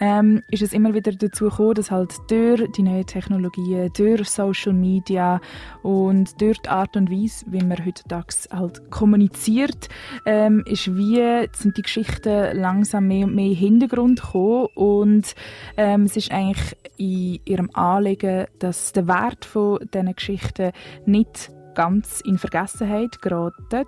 ähm, 0.00 0.42
ist 0.50 0.62
es 0.62 0.72
immer 0.72 0.94
wieder 0.94 1.12
dazu 1.12 1.48
gekommen, 1.48 1.74
dass 1.74 1.90
halt 1.90 2.14
durch 2.28 2.70
die 2.72 2.82
neuen 2.82 3.06
Technologien, 3.06 3.90
durch 3.96 4.28
Social 4.28 4.72
Media 4.72 5.40
und 5.82 6.40
durch 6.40 6.58
die 6.58 6.68
Art 6.68 6.96
und 6.96 7.10
Weise, 7.10 7.44
wie 7.48 7.62
man 7.62 7.84
heutzutage 7.84 8.34
halt 8.50 8.90
kommuniziert, 8.90 9.88
ähm, 10.26 10.62
ist 10.66 10.96
wie 10.96 11.48
sind 11.52 11.76
die 11.76 11.82
Geschichten 11.82 12.56
langsam 12.56 13.08
mehr 13.08 13.26
und 13.26 13.34
mehr 13.34 13.46
in 13.46 13.56
Hintergrund 13.56 14.22
gekommen 14.22 14.68
und 14.74 15.34
ähm, 15.76 16.04
es 16.04 16.16
ist 16.16 16.30
eigentlich 16.30 16.76
in 16.96 17.40
ihrem 17.44 17.70
Anliegen, 17.74 18.46
dass 18.58 18.92
der 18.92 19.08
Wert 19.08 19.44
von 19.44 19.78
diesen 19.92 20.14
Geschichten 20.14 20.72
nicht 21.06 21.50
ganz 21.74 22.20
in 22.22 22.38
Vergessenheit 22.38 23.20
geraten. 23.22 23.86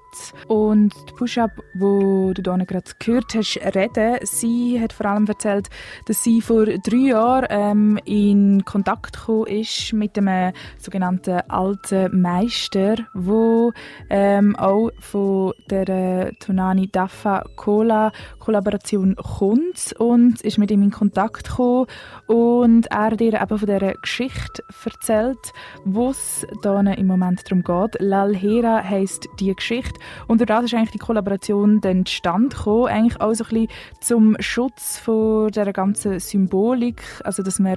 Und 0.49 0.95
die 1.09 1.13
Push-Up, 1.15 1.51
wo 1.75 2.33
du 2.33 2.43
hier 2.55 2.67
gerade 2.67 2.91
gehört 2.99 3.35
hast, 3.35 3.59
reden, 3.75 4.19
sie 4.23 4.81
hat 4.81 4.93
vor 4.93 5.07
allem 5.07 5.27
erzählt, 5.27 5.69
dass 6.07 6.23
sie 6.23 6.41
vor 6.41 6.67
drei 6.67 6.97
Jahren 6.97 7.47
ähm, 7.51 7.99
in 8.05 8.65
Kontakt 8.65 9.19
gekommen 9.19 9.47
ist 9.47 9.93
mit 9.93 10.17
einem 10.19 10.53
sogenannten 10.79 11.41
alten 11.49 12.21
Meister, 12.21 12.97
wo 13.15 13.73
ähm, 14.11 14.57
auch 14.57 14.91
von 15.01 15.53
der 15.71 16.33
Tonani 16.39 16.89
Daffa 16.91 17.45
Cola 17.57 18.13
Kollaboration 18.39 19.17
kommt 19.17 19.95
und 19.99 20.41
ist 20.43 20.59
mit 20.59 20.71
ihm 20.71 20.83
in 20.83 20.91
Kontakt 20.91 21.49
gekommen 21.49 21.87
und 22.27 22.87
er 22.87 23.11
hat 23.13 23.21
ihr 23.21 23.41
eben 23.41 23.59
von 23.59 23.67
dieser 23.67 23.95
Geschichte 23.95 24.63
erzählt, 24.85 25.53
wo 25.85 26.11
es 26.11 26.47
im 26.63 27.07
Moment 27.07 27.43
darum 27.45 27.63
geht, 27.63 27.72
geht. 27.73 28.01
Lalhera 28.01 28.83
heisst 28.83 29.29
die 29.41 29.55
Geschichte. 29.55 29.99
Und 30.27 30.41
dadurch 30.41 30.73
ist 30.73 30.75
eigentlich 30.75 30.91
die 30.91 30.99
Kollaboration 30.99 31.81
dann 31.81 32.05
gekommen, 32.05 32.51
eigentlich 32.89 33.21
auch 33.21 33.35
so 33.35 33.45
ein 33.45 33.51
bisschen 33.51 33.69
zum 34.01 34.37
Schutz 34.41 34.99
vor 34.99 35.51
der 35.51 35.73
ganzen 35.73 36.19
Symbolik, 36.19 37.03
also 37.25 37.43
dass 37.43 37.59
man 37.59 37.77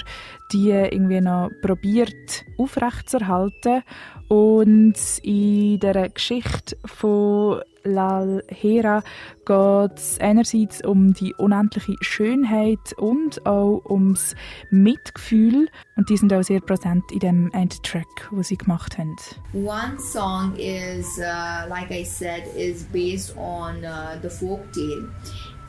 die 0.52 0.70
irgendwie 0.70 1.22
noch 1.22 1.50
probiert 1.62 2.46
aufrechtzuerhalten. 2.58 3.84
Und 4.28 4.96
in 5.24 5.80
der 5.80 6.10
Geschichte 6.10 6.78
von 6.86 7.62
Lal 7.86 8.44
Hera 8.48 9.04
geht 9.46 9.98
es 9.98 10.20
einerseits 10.20 10.84
um 10.84 11.14
die 11.14 11.34
unendliche 11.36 11.96
Schönheit 12.02 12.94
und 12.98 13.46
auch 13.46 13.82
ums 13.90 14.36
Mitgefühl. 14.72 15.70
Und 15.96 16.10
die 16.10 16.18
sind 16.18 16.34
auch 16.34 16.44
sehr 16.44 16.60
präsent 16.60 17.04
in 17.12 17.20
dem 17.20 17.52
einen 17.54 17.70
Track, 17.70 18.28
wo 18.32 18.42
sie 18.44 18.58
gemacht 18.58 18.98
haben. 18.98 19.16
One 19.54 20.00
song 20.00 20.54
is, 20.58 21.06
uh, 21.18 21.70
like 21.70 21.92
I 21.92 22.04
said, 22.04 22.44
is 22.58 22.84
based 22.84 23.36
on 23.38 23.84
uh, 23.86 24.20
the 24.22 24.30
folk 24.30 24.62
tale. 24.74 25.10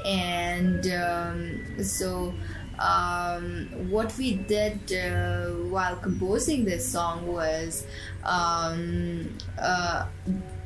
And 0.04 0.86
um, 0.86 1.82
so 1.82 2.32
um, 2.78 3.68
what 3.90 4.16
we 4.18 4.34
did 4.34 4.92
uh, 4.92 5.46
while 5.70 5.96
composing 5.96 6.64
this 6.64 6.86
song 6.90 7.26
was 7.26 7.86
um, 8.24 9.36
uh, 9.58 10.06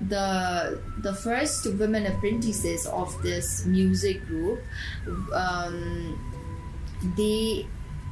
the 0.09 0.81
the 1.03 1.15
first 1.15 1.67
women 1.79 2.07
apprentices 2.07 2.87
of 2.87 3.11
this 3.23 3.65
music 3.67 4.27
group 4.27 4.61
um, 5.33 6.19
they 7.17 7.67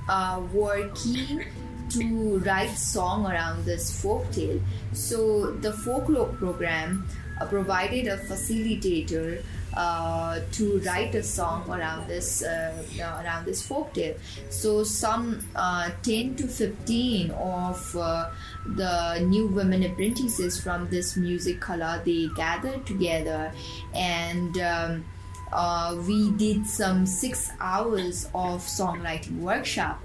uh, 0.09 0.41
were 0.53 0.91
keen 0.95 1.45
to 1.91 2.39
write 2.41 2.77
song 2.77 3.27
around 3.27 3.65
this 3.65 4.01
folk 4.01 4.31
tale 4.33 4.61
so 4.93 5.53
the 5.53 5.73
Folk 5.73 6.09
Lok 6.09 6.37
program 6.37 7.09
uh, 7.41 7.47
provided 7.47 8.07
a 8.07 8.19
facilitator 8.19 9.43
uh, 9.79 10.41
to 10.51 10.81
write 10.81 11.15
a 11.15 11.23
song 11.23 11.65
around 11.71 12.09
this 12.09 12.43
uh, 12.43 12.75
around 13.01 13.47
this 13.47 13.63
folk 13.63 13.95
tale. 13.95 14.17
So 14.51 14.83
some 14.83 15.47
uh, 15.55 15.91
10 16.03 16.35
to 16.37 16.49
15 16.49 17.31
of 17.31 17.97
uh, 17.97 18.31
the 18.67 19.21
new 19.21 19.47
women 19.47 19.85
apprentices 19.85 20.61
from 20.61 20.89
this 20.91 21.17
music 21.17 21.61
color 21.61 22.03
they 22.05 22.29
gathered 22.35 22.85
together 22.87 23.53
and 23.95 24.59
um, 24.59 25.05
uh, 25.53 25.97
we 26.07 26.31
did 26.33 26.67
some 26.67 27.07
six 27.07 27.51
hours 27.61 28.27
of 28.35 28.61
songwriting 28.63 29.39
workshop 29.39 30.03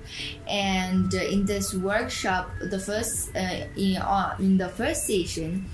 and 0.48 1.14
uh, 1.14 1.18
in 1.18 1.46
this 1.46 1.74
workshop 1.74 2.50
the 2.62 2.80
first 2.80 3.36
uh, 3.36 3.66
in, 3.76 3.98
uh, 3.98 4.36
in 4.40 4.58
the 4.58 4.70
first 4.70 5.06
session 5.06 5.66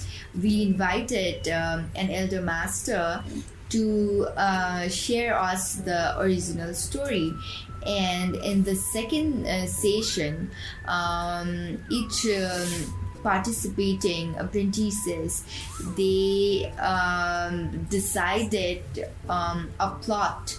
we 0.42 0.64
invited 0.64 1.48
um, 1.50 1.92
an 1.96 2.10
elder 2.10 2.42
master 2.42 3.22
to 3.70 4.28
uh, 4.36 4.88
share 4.90 5.38
us 5.38 5.76
the 5.76 6.20
original 6.20 6.74
story. 6.74 7.34
And 7.86 8.36
in 8.36 8.64
the 8.64 8.76
second 8.76 9.48
uh, 9.48 9.66
session 9.66 10.52
um, 10.86 11.78
each 11.90 12.28
um, 12.28 12.94
participating 13.24 14.36
apprentices 14.38 15.44
they 15.98 16.72
um, 16.80 17.86
decided 17.90 18.84
um, 19.28 19.70
a 19.80 19.92
plot 19.92 20.58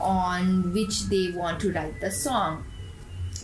on 0.00 0.72
which 0.72 1.04
they 1.08 1.30
want 1.32 1.60
to 1.60 1.72
write 1.72 2.00
the 2.00 2.10
song 2.10 2.64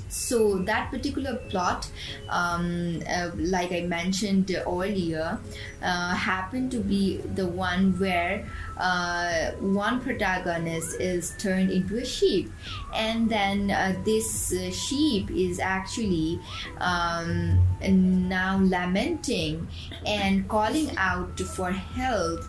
so 0.09 0.59
that 0.59 0.91
particular 0.91 1.37
plot 1.49 1.91
um, 2.29 3.01
uh, 3.09 3.31
like 3.37 3.73
i 3.73 3.81
mentioned 3.83 4.51
earlier 4.67 5.39
uh, 5.83 6.15
happened 6.15 6.71
to 6.71 6.81
be 6.81 7.19
the 7.35 7.47
one 7.47 7.99
where 7.99 8.45
uh, 8.79 9.51
one 9.61 10.01
protagonist 10.01 11.01
is 11.01 11.35
turned 11.39 11.71
into 11.71 11.99
a 11.99 12.05
sheep. 12.05 12.51
And 12.95 13.29
then 13.29 13.71
uh, 13.71 13.97
this 14.05 14.53
uh, 14.53 14.71
sheep 14.71 15.31
is 15.31 15.59
actually 15.59 16.41
um, 16.81 17.61
now 17.81 18.59
lamenting 18.59 19.67
and 20.07 20.49
calling 20.49 20.97
out 20.97 21.39
for 21.41 21.71
help 21.71 22.41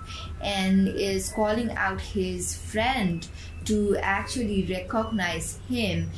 and 0.41 0.87
is 0.87 1.31
calling 1.31 1.71
out 1.71 1.99
his 1.99 2.55
friend 2.55 3.27
to 3.65 3.97
actually 3.97 4.65
recognize 4.69 5.59
him 5.69 6.09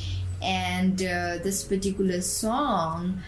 and 0.41 1.01
uh, 1.01 1.38
this 1.43 1.63
particular 1.63 2.21
song 2.21 3.21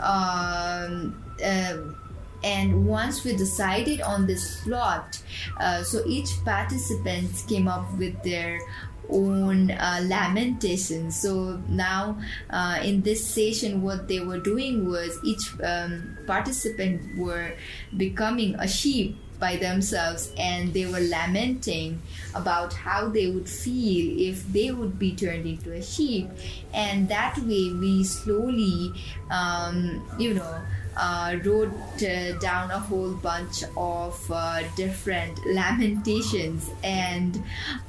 um, 0.00 1.22
uh, 1.44 1.76
and 2.44 2.86
once 2.86 3.24
we 3.24 3.34
decided 3.36 4.00
on 4.00 4.26
this 4.26 4.62
plot 4.62 5.20
uh, 5.60 5.82
so 5.82 6.02
each 6.06 6.28
participant 6.44 7.30
came 7.48 7.66
up 7.66 7.92
with 7.98 8.22
their 8.22 8.60
own 9.08 9.70
uh, 9.70 10.00
lamentation. 10.02 11.10
So 11.10 11.62
now 11.68 12.18
uh, 12.50 12.78
in 12.82 13.02
this 13.02 13.24
session 13.26 13.82
what 13.82 14.08
they 14.08 14.20
were 14.20 14.38
doing 14.38 14.88
was 14.88 15.18
each 15.24 15.42
um, 15.62 16.18
participant 16.26 17.18
were 17.18 17.52
becoming 17.96 18.54
a 18.56 18.68
sheep 18.68 19.16
by 19.38 19.56
themselves 19.56 20.32
and 20.38 20.72
they 20.72 20.86
were 20.86 21.00
lamenting 21.00 22.00
about 22.34 22.72
how 22.72 23.08
they 23.08 23.28
would 23.28 23.48
feel 23.48 24.18
if 24.30 24.46
they 24.52 24.70
would 24.70 24.98
be 24.98 25.14
turned 25.14 25.46
into 25.46 25.72
a 25.72 25.82
sheep. 25.82 26.28
And 26.74 27.08
that 27.08 27.38
way 27.38 27.72
we 27.72 28.04
slowly 28.04 28.92
um, 29.30 30.06
you 30.18 30.34
know 30.34 30.60
uh, 30.96 31.36
wrote 31.44 32.02
uh, 32.02 32.32
down 32.38 32.70
a 32.70 32.78
whole 32.78 33.12
bunch 33.12 33.64
of 33.76 34.18
uh, 34.30 34.62
different 34.76 35.38
lamentations. 35.54 36.70
And 36.82 37.42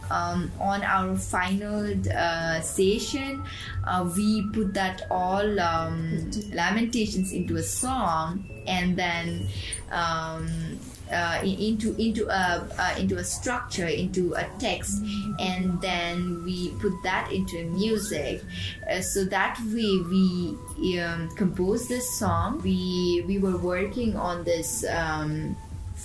um, 0.10 0.52
on 0.60 0.84
our 0.84 1.16
final 1.16 1.94
uh, 2.10 2.62
session 2.62 3.44
uh, 3.86 4.10
we 4.16 4.50
put 4.52 4.74
that 4.74 5.08
all 5.10 5.60
um, 5.60 6.30
lamentations 6.54 7.32
into 7.32 7.56
a 7.56 7.64
song. 7.64 8.46
And 8.68 8.98
then 8.98 9.48
um, 9.92 10.78
uh, 11.12 11.42
into 11.44 11.96
into 11.96 12.28
a 12.28 12.68
uh, 12.78 12.96
into 12.98 13.18
a 13.18 13.24
structure 13.24 13.88
into 13.88 14.34
a 14.34 14.46
text 14.60 15.04
and 15.40 15.80
then 15.82 16.44
we 16.44 16.70
put 16.80 16.94
that 17.04 17.32
into 17.32 17.64
music. 17.72 18.44
Uh, 18.90 19.02
so 19.02 19.24
that 19.26 19.58
way 19.74 20.00
we 20.10 21.00
um, 21.00 21.30
composed 21.36 21.90
this 21.90 22.20
song. 22.20 22.62
We 22.64 23.24
we 23.28 23.38
were 23.38 23.58
working 23.58 24.16
on 24.16 24.44
this 24.44 24.86
um, 24.90 25.56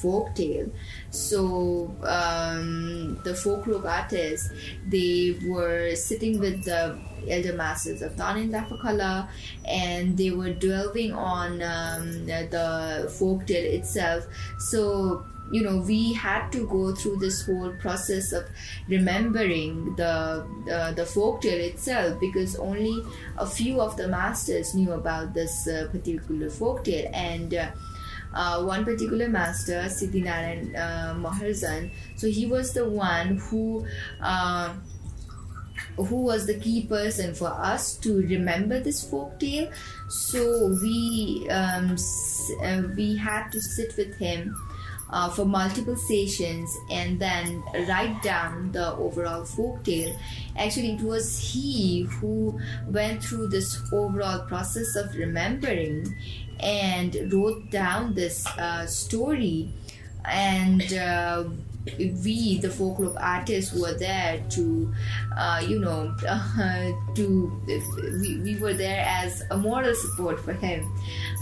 folk 0.03 0.35
tale 0.35 0.69
so 1.11 1.95
um, 2.03 3.21
the 3.25 3.35
Folk 3.35 3.67
Lok 3.67 3.85
artists 3.85 4.51
they 4.89 5.39
were 5.47 5.95
sitting 5.95 6.41
with 6.41 6.65
the 6.65 6.99
elder 7.29 7.53
masters 7.53 8.03
of 8.03 8.17
Tahnani 8.17 8.51
Dapha 8.51 8.81
Khalah 8.81 9.29
and 9.65 10.17
they 10.17 10.31
were 10.31 10.53
delving 10.53 11.13
on 11.13 11.63
um, 11.63 12.27
the 12.27 13.13
folk 13.19 13.47
tale 13.47 13.73
itself. 13.75 14.27
So 14.59 15.25
you 15.51 15.63
know 15.63 15.79
we 15.87 16.15
had 16.15 16.51
to 16.51 16.67
go 16.67 16.95
through 16.95 17.17
this 17.17 17.45
whole 17.45 17.75
process 17.81 18.33
of 18.33 18.45
remembering 18.89 19.95
the 19.97 20.47
uh, 20.73 20.93
the 20.93 21.05
folk 21.05 21.43
tale 21.43 21.61
itself 21.61 22.19
because 22.21 22.57
only 22.57 23.03
a 23.39 23.47
few 23.47 23.81
of 23.81 23.97
the 23.97 24.09
masters 24.09 24.75
knew 24.75 24.93
about 24.93 25.35
this 25.35 25.69
uh, 25.69 25.89
particular 25.91 26.49
folk 26.49 26.85
tale 26.85 27.11
and 27.13 27.55
uh, 27.55 27.71
uh, 28.35 28.63
one 28.63 28.85
particular 28.85 29.29
master, 29.29 29.83
Siddhinaran 29.89 30.75
uh, 30.77 31.89
so 32.17 32.29
he 32.29 32.47
was 32.47 32.73
the 32.73 32.89
one 32.89 33.37
who 33.37 33.87
uh, 34.21 34.75
who 35.97 36.23
was 36.23 36.47
the 36.47 36.59
key 36.59 36.87
person 36.87 37.35
for 37.35 37.49
us 37.49 37.97
to 37.99 38.23
remember 38.27 38.81
this 38.81 39.09
folk 39.09 39.39
tale. 39.39 39.71
So 40.09 40.75
we 40.83 41.47
um, 41.51 41.97
uh, 42.63 42.83
we 42.97 43.17
had 43.17 43.51
to 43.51 43.61
sit 43.61 43.97
with 43.97 44.17
him 44.17 44.55
uh, 45.13 45.29
for 45.29 45.45
multiple 45.45 45.97
sessions 45.97 46.75
and 46.91 47.21
then 47.21 47.63
write 47.87 48.23
down 48.23 48.73
the 48.73 48.95
overall 48.97 49.45
folk 49.45 49.85
tale. 49.85 50.17
Actually, 50.57 50.93
it 50.93 51.03
was 51.03 51.39
he 51.39 52.03
who 52.21 52.59
went 52.89 53.23
through 53.23 53.49
this 53.49 53.81
overall 53.93 54.47
process 54.47 54.97
of 54.97 55.15
remembering 55.15 56.07
and 56.61 57.33
wrote 57.33 57.71
down 57.71 58.15
this 58.15 58.47
uh, 58.59 58.87
story. 58.87 59.71
And 60.25 60.93
uh, 60.93 61.45
we 62.25 62.59
the 62.59 62.71
Folk 62.71 62.99
Lok 63.01 63.17
artists 63.19 63.75
were 63.75 63.95
there 63.95 64.43
to 64.51 64.93
uh, 65.37 65.63
you 65.67 65.81
know 65.81 66.15
to 67.15 67.63
we, 68.21 68.39
we 68.39 68.57
were 68.57 68.75
there 68.75 69.05
as 69.07 69.43
a 69.51 69.57
moral 69.57 69.95
support 69.95 70.39
for 70.39 70.53
him. 70.53 70.85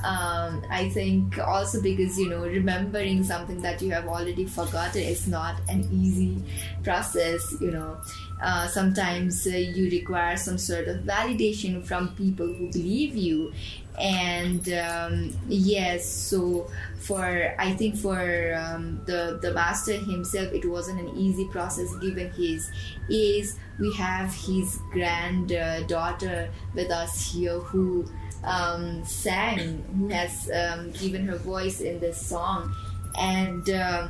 Um, 0.02 0.62
i 0.70 0.88
think 0.88 1.38
also 1.38 1.82
because 1.82 2.18
you 2.18 2.30
know 2.30 2.40
remembering 2.40 3.22
something 3.22 3.60
that 3.60 3.82
you 3.82 3.90
have 3.90 4.06
already 4.06 4.46
forgotten 4.46 5.02
is 5.02 5.28
not 5.28 5.60
an 5.68 5.86
easy 5.92 6.42
process 6.82 7.54
you 7.60 7.70
know 7.70 8.00
uh, 8.42 8.66
sometimes 8.66 9.46
uh, 9.46 9.50
you 9.50 9.90
require 9.90 10.36
some 10.36 10.58
sort 10.58 10.88
of 10.88 10.98
validation 11.00 11.84
from 11.84 12.14
people 12.14 12.46
who 12.46 12.70
believe 12.70 13.14
you. 13.14 13.52
And 13.98 14.66
um, 14.72 15.36
yes 15.46 16.06
so 16.06 16.70
for 17.00 17.54
i 17.58 17.72
think 17.72 17.96
for 17.96 18.54
um, 18.54 19.00
the 19.06 19.38
the 19.42 19.52
master 19.52 19.94
himself 19.94 20.52
it 20.52 20.64
wasn't 20.64 21.00
an 21.00 21.16
easy 21.16 21.46
process 21.48 21.94
given 21.96 22.30
his 22.32 22.70
age. 23.10 23.46
We 23.78 23.92
have 23.94 24.32
his 24.34 24.78
granddaughter 24.92 26.50
with 26.74 26.90
us 26.90 27.32
here 27.32 27.58
who 27.58 28.06
um, 28.44 29.04
sang 29.04 29.82
who 29.98 30.08
has 30.08 30.50
um, 30.50 30.92
given 30.92 31.26
her 31.26 31.36
voice 31.36 31.80
in 31.80 31.98
this 32.00 32.20
song. 32.20 32.74
And 33.18 33.68
uh, 33.68 34.08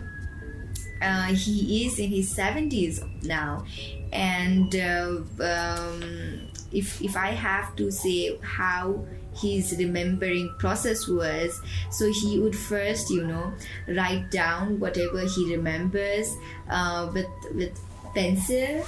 uh, 1.01 1.27
he 1.27 1.87
is 1.87 1.99
in 1.99 2.11
his 2.11 2.35
70s 2.35 3.25
now 3.25 3.65
and 4.13 4.75
uh, 4.75 5.19
um, 5.41 6.41
if 6.73 7.01
if 7.03 7.17
I 7.17 7.29
have 7.29 7.75
to 7.77 7.91
say 7.91 8.37
how 8.43 9.05
his 9.35 9.75
remembering 9.79 10.53
process 10.59 11.07
was 11.07 11.61
so 11.91 12.13
he 12.13 12.41
would 12.41 12.57
first 12.57 13.11
you 13.11 13.25
know 13.25 13.53
write 13.87 14.29
down 14.31 14.81
whatever 14.81 15.21
he 15.21 15.55
remembers 15.55 16.35
uh, 16.69 17.09
with 17.15 17.29
with 17.55 17.79
pencil 18.15 18.85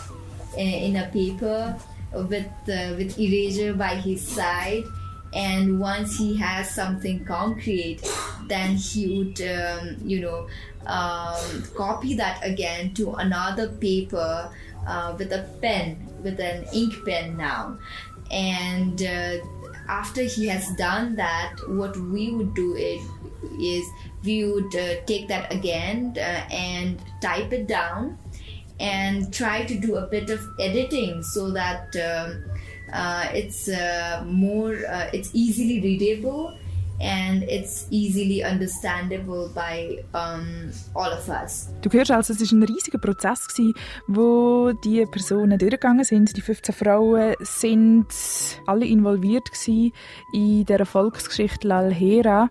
in 0.56 0.96
a 0.96 1.08
paper 1.12 1.76
with 2.12 2.46
uh, 2.68 2.94
with 2.96 3.18
eraser 3.18 3.74
by 3.74 3.94
his 3.96 4.26
side. 4.26 4.85
And 5.35 5.80
once 5.80 6.18
he 6.18 6.37
has 6.37 6.74
something 6.74 7.24
concrete 7.24 8.02
then 8.48 8.76
he 8.76 9.16
would 9.16 9.40
um, 9.40 9.96
you 10.04 10.20
know 10.20 10.46
um, 10.87 11.62
copy 11.74 12.14
that 12.14 12.40
again 12.42 12.92
to 12.94 13.14
another 13.14 13.68
paper 13.68 14.50
uh, 14.87 15.14
with 15.18 15.33
a 15.33 15.49
pen 15.61 16.09
with 16.23 16.40
an 16.40 16.64
ink 16.73 16.95
pen 17.05 17.37
now. 17.37 17.79
And 18.31 19.03
uh, 19.03 19.38
after 19.88 20.23
he 20.23 20.47
has 20.49 20.75
done 20.77 21.16
that 21.16 21.57
what 21.68 21.97
we 21.97 22.31
would 22.31 22.55
do 22.55 22.75
is, 22.75 23.03
is 23.61 23.85
we 24.25 24.51
would 24.51 24.75
uh, 24.75 25.01
take 25.07 25.29
that 25.29 25.53
again 25.53 26.14
uh, 26.16 26.47
and 26.51 27.03
type 27.21 27.53
it 27.53 27.66
down 27.66 28.18
and 28.81 29.33
try 29.33 29.64
to 29.64 29.79
do 29.79 29.97
a 29.97 30.07
bit 30.07 30.31
of 30.31 30.40
editing 30.59 31.23
so 31.23 31.51
that 31.51 31.95
um, 31.97 32.45
uh, 32.92 33.29
it's 33.33 33.68
uh, 33.68 34.23
more 34.27 34.75
it's 35.12 35.31
easily 35.35 35.81
readable 35.81 36.57
and 37.03 37.43
it's 37.45 37.87
easily 37.91 38.45
understandable 38.45 39.51
by 39.55 40.03
all 40.95 41.12
of 41.12 41.29
us. 41.29 41.69
Du 41.83 41.91
hörst 41.91 42.11
also, 42.11 42.33
es 42.33 42.41
war 42.41 42.59
ein 42.59 42.62
riesiger 42.62 42.99
Prozess, 42.99 43.49
gewesen, 43.49 43.75
wo 44.07 44.73
die 44.85 45.05
Personen 45.07 45.59
durchgegangen 45.59 46.05
sind. 46.05 46.37
Die 46.37 46.41
15 46.41 46.75
Frauen 46.75 47.35
sind 47.41 48.07
alle 48.67 48.87
involviert 48.87 49.51
gewesen 49.51 49.93
in 50.33 50.65
der 50.65 50.87
Volksgeschichte 50.87 51.69
Lalhera. 51.69 52.49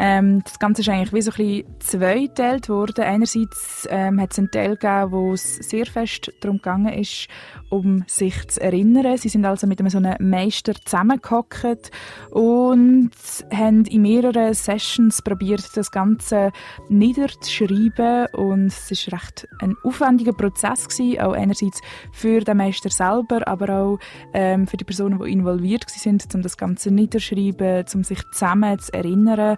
Ähm, 0.00 0.42
das 0.44 0.60
Ganze 0.60 0.82
ist 0.82 0.88
eigentlich 0.88 1.12
wie 1.12 1.22
so 1.22 1.32
ein 1.32 1.36
bisschen 1.36 1.80
zweigeteilt 1.80 2.68
worden. 2.68 3.04
Einerseits 3.04 3.88
ähm, 3.90 4.20
hat 4.20 4.32
es 4.32 4.38
einen 4.38 4.50
Teil 4.50 4.76
gegeben, 4.76 5.10
wo 5.10 5.32
es 5.32 5.56
sehr 5.56 5.86
fest 5.86 6.32
darum 6.40 6.58
gegangen 6.58 6.92
ist, 6.92 7.26
um 7.70 8.04
sich 8.06 8.48
zu 8.48 8.60
erinnern. 8.60 9.16
Sie 9.16 9.28
sind 9.28 9.44
also 9.44 9.66
mit 9.66 9.80
einem 9.80 9.90
so 9.90 9.98
einem 9.98 10.30
Meister 10.30 10.74
zusammengehockt 10.74 11.90
und 12.30 13.10
haben 13.52 13.84
in 13.84 14.02
mehreren 14.02 14.54
Sessions 14.54 15.22
probiert, 15.22 15.64
das 15.74 15.90
Ganze 15.90 16.52
niederzuschreiben 16.88 18.26
und 18.32 18.66
es 18.66 18.90
ist 18.90 19.12
recht 19.12 19.48
ein 19.60 19.76
aufwendiger 19.82 20.32
Prozess 20.32 20.88
gewesen, 20.88 21.20
auch 21.20 21.32
einerseits 21.32 21.80
für 22.12 22.40
den 22.40 22.56
Meister 22.56 22.90
selber, 22.90 23.46
aber 23.46 23.68
auch 23.70 23.98
ähm, 24.32 24.66
für 24.66 24.76
die 24.76 24.84
Personen, 24.84 25.18
die 25.18 25.32
involviert 25.32 25.88
sind, 25.88 26.26
um 26.34 26.42
das 26.42 26.56
Ganze 26.56 26.90
niederzuschreiben, 26.90 27.84
um 27.94 28.04
sich 28.04 28.20
zusammen 28.32 28.78
zu 28.78 28.92
erinnern, 28.92 29.56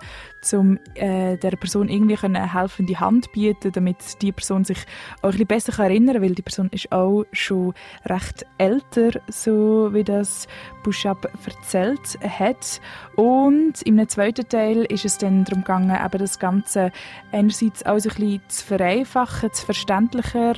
um 0.53 0.79
äh, 0.95 1.37
der 1.37 1.53
Person 1.53 1.89
irgendwie 1.89 2.17
eine 2.23 2.53
helfende 2.53 2.99
Hand 2.99 3.31
bieten, 3.33 3.73
damit 3.73 4.21
die 4.23 4.33
Person 4.33 4.65
sich 4.65 4.79
auch 5.23 5.25
ein 5.25 5.31
bisschen 5.31 5.47
besser 5.47 5.83
erinnern 5.83 6.15
kann, 6.15 6.23
weil 6.23 6.35
die 6.35 6.43
Person 6.43 6.69
ist 6.73 6.91
auch 6.93 7.25
schon 7.33 7.75
recht 8.07 8.47
älter, 8.59 9.21
so 9.29 9.93
wie 9.93 10.05
das 10.05 10.49
Bushab 10.83 11.31
erzählt 11.47 12.19
hat. 12.23 12.81
Und 13.17 13.83
im 13.83 14.09
zweiten 14.09 14.49
Teil 14.49 14.85
ist 14.85 15.05
es 15.05 15.19
dann 15.19 15.45
darum 15.45 15.63
gegangen, 15.63 15.99
eben 16.05 16.19
das 16.19 16.39
Ganze 16.39 16.93
einerseits 17.33 17.85
auch 17.85 17.99
so 17.99 18.09
ein 18.09 18.15
bisschen 18.15 18.43
zu 18.49 18.67
vereinfachen, 18.67 19.53
zu 19.53 19.67
verständlicher, 19.67 20.55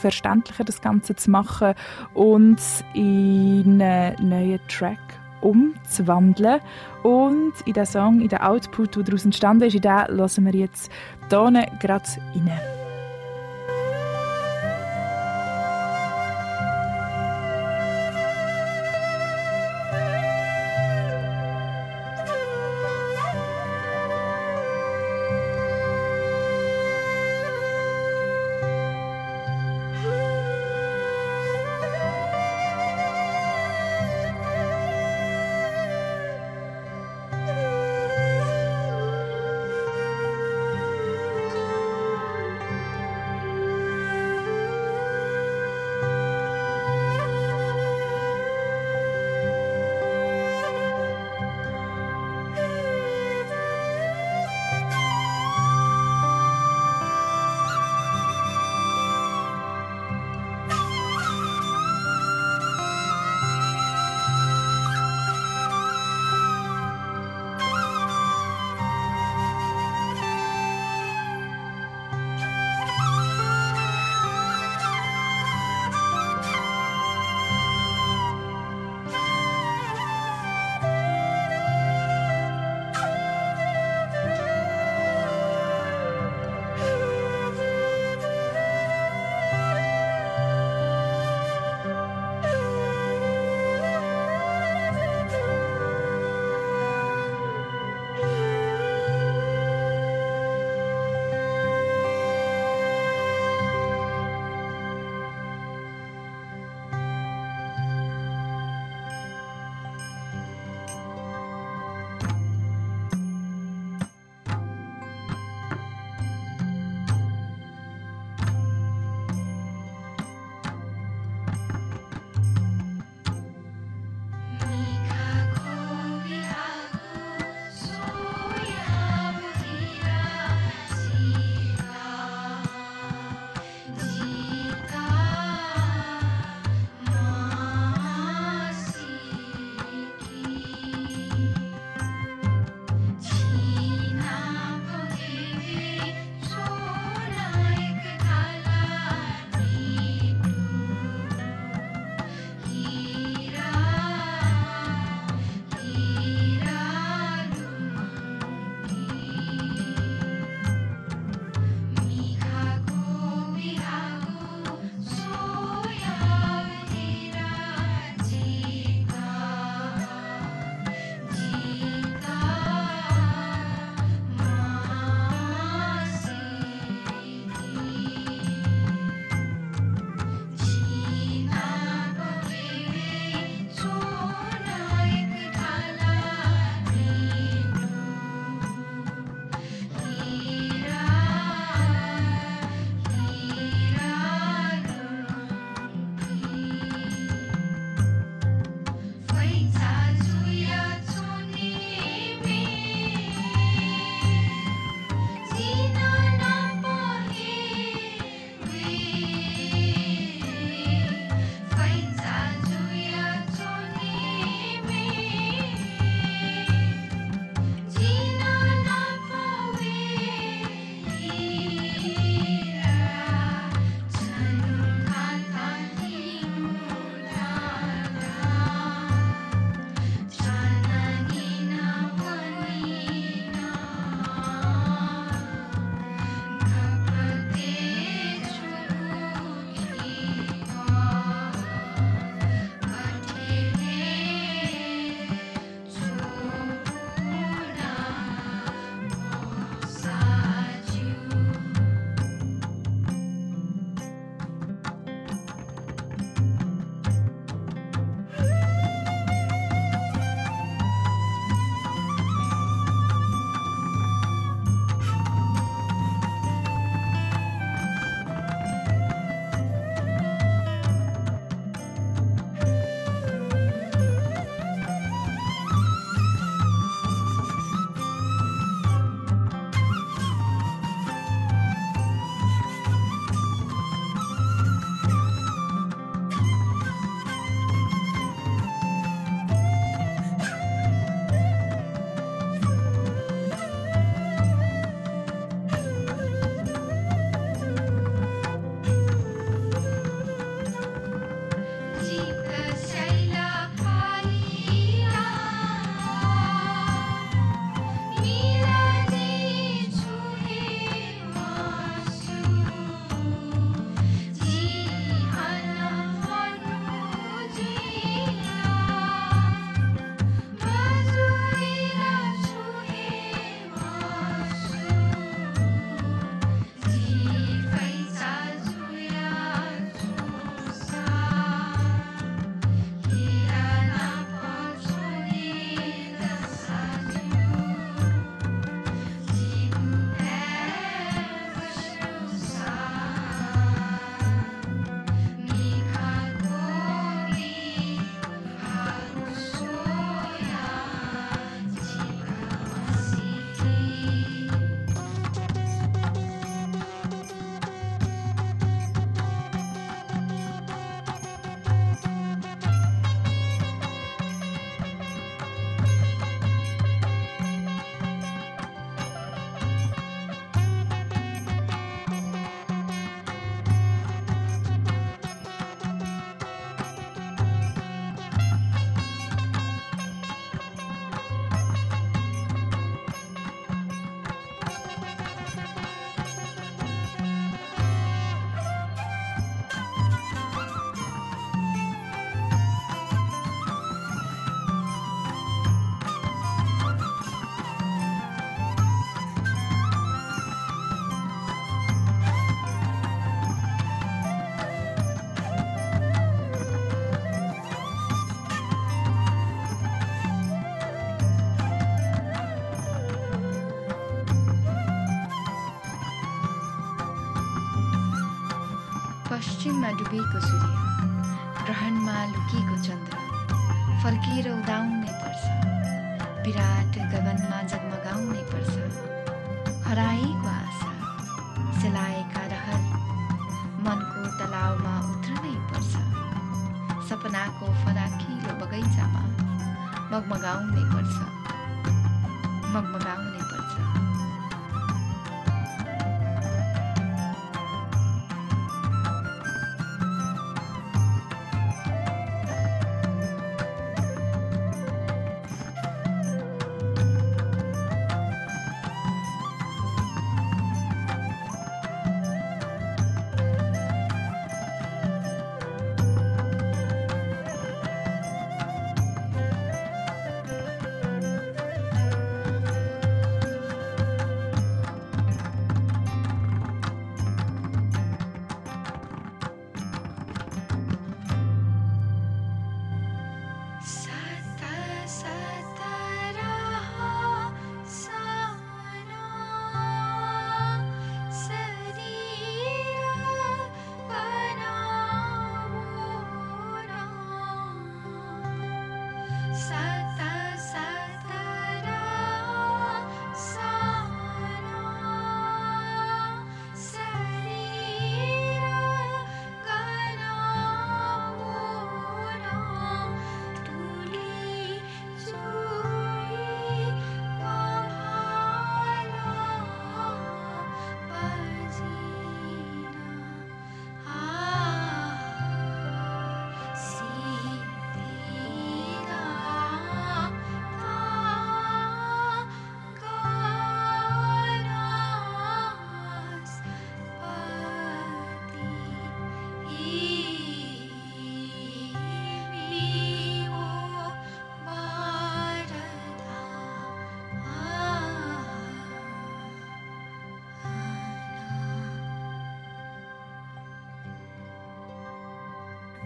verständlicher 0.00 0.64
das 0.64 0.80
Ganze 0.80 1.14
zu 1.14 1.30
machen 1.30 1.74
und 2.14 2.60
in 2.94 3.80
einen 3.80 4.28
neuen 4.28 4.60
Track 4.68 4.98
umzuwandeln. 5.40 6.60
Und 7.02 7.54
in 7.64 7.72
den 7.72 7.86
Song, 7.86 8.20
in 8.20 8.28
den 8.28 8.40
Output, 8.40 8.96
der 8.96 9.04
daraus 9.04 9.24
entstanden 9.24 9.64
ist, 9.64 9.74
in 9.74 9.82
den 9.82 10.06
hören 10.08 10.44
wir 10.44 10.54
jetzt 10.54 10.90
hier 11.30 11.66
gerade 11.80 12.04
rein. 12.34 12.79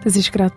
Das 0.05 0.15
ist 0.15 0.31
gerade 0.31 0.53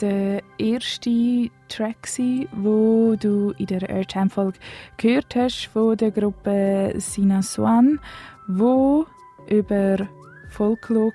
der 0.00 0.42
erste 0.56 1.50
Track, 1.68 2.08
wo 2.52 3.14
du 3.20 3.52
in 3.58 3.66
der 3.66 3.86
Airtime-Folge 3.90 4.58
gehört 4.96 5.36
hast 5.36 5.66
von 5.66 5.98
der 5.98 6.10
Gruppe 6.10 6.94
Sina 6.96 7.42
Swan, 7.42 8.00
wo 8.48 9.04
über 9.50 10.08
Folklog 10.48 11.12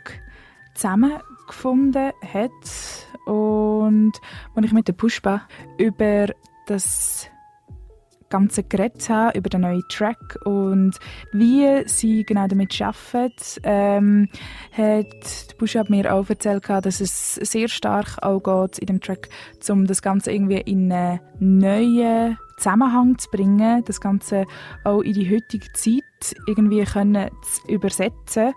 zusammengefunden 0.76 2.12
hat. 2.32 2.52
Und 3.26 4.14
wo 4.54 4.62
ich 4.62 4.74
mit 4.74 4.88
der 4.88 4.94
Pushpa 4.94 5.48
über 5.80 6.28
das 6.68 7.31
Ganze 8.32 8.64
geredet 8.64 9.08
habe, 9.10 9.38
über 9.38 9.50
den 9.50 9.62
neuen 9.62 9.84
Track 9.90 10.40
und 10.46 10.98
wie 11.32 11.88
sie 11.88 12.24
genau 12.24 12.48
damit 12.48 12.82
arbeiten, 12.82 13.34
ähm, 13.64 14.30
hat 14.72 15.52
die 15.52 15.56
Bushab 15.60 15.92
mir 15.92 16.12
auch 16.12 16.28
erzählt, 16.30 16.68
dass 16.68 17.00
es 17.00 17.36
sehr 17.36 17.68
stark 17.68 18.18
auch 18.24 18.42
geht 18.42 18.80
in 18.80 18.88
dem 18.88 19.02
Track, 19.02 19.30
um 19.70 19.86
das 19.86 20.02
Ganze 20.02 20.32
irgendwie 20.32 20.62
in 20.62 20.92
einen 20.92 21.20
neuen 21.40 22.38
Zusammenhang 22.58 23.18
zu 23.18 23.30
bringen, 23.30 23.84
das 23.86 24.02
Ganze 24.02 24.46
auch 24.84 25.02
in 25.02 25.14
die 25.14 25.30
heutige 25.30 25.72
Zeit 25.74 26.04
irgendwie 26.48 26.84
können 26.84 27.30
zu 27.42 27.72
übersetzen 27.72 28.54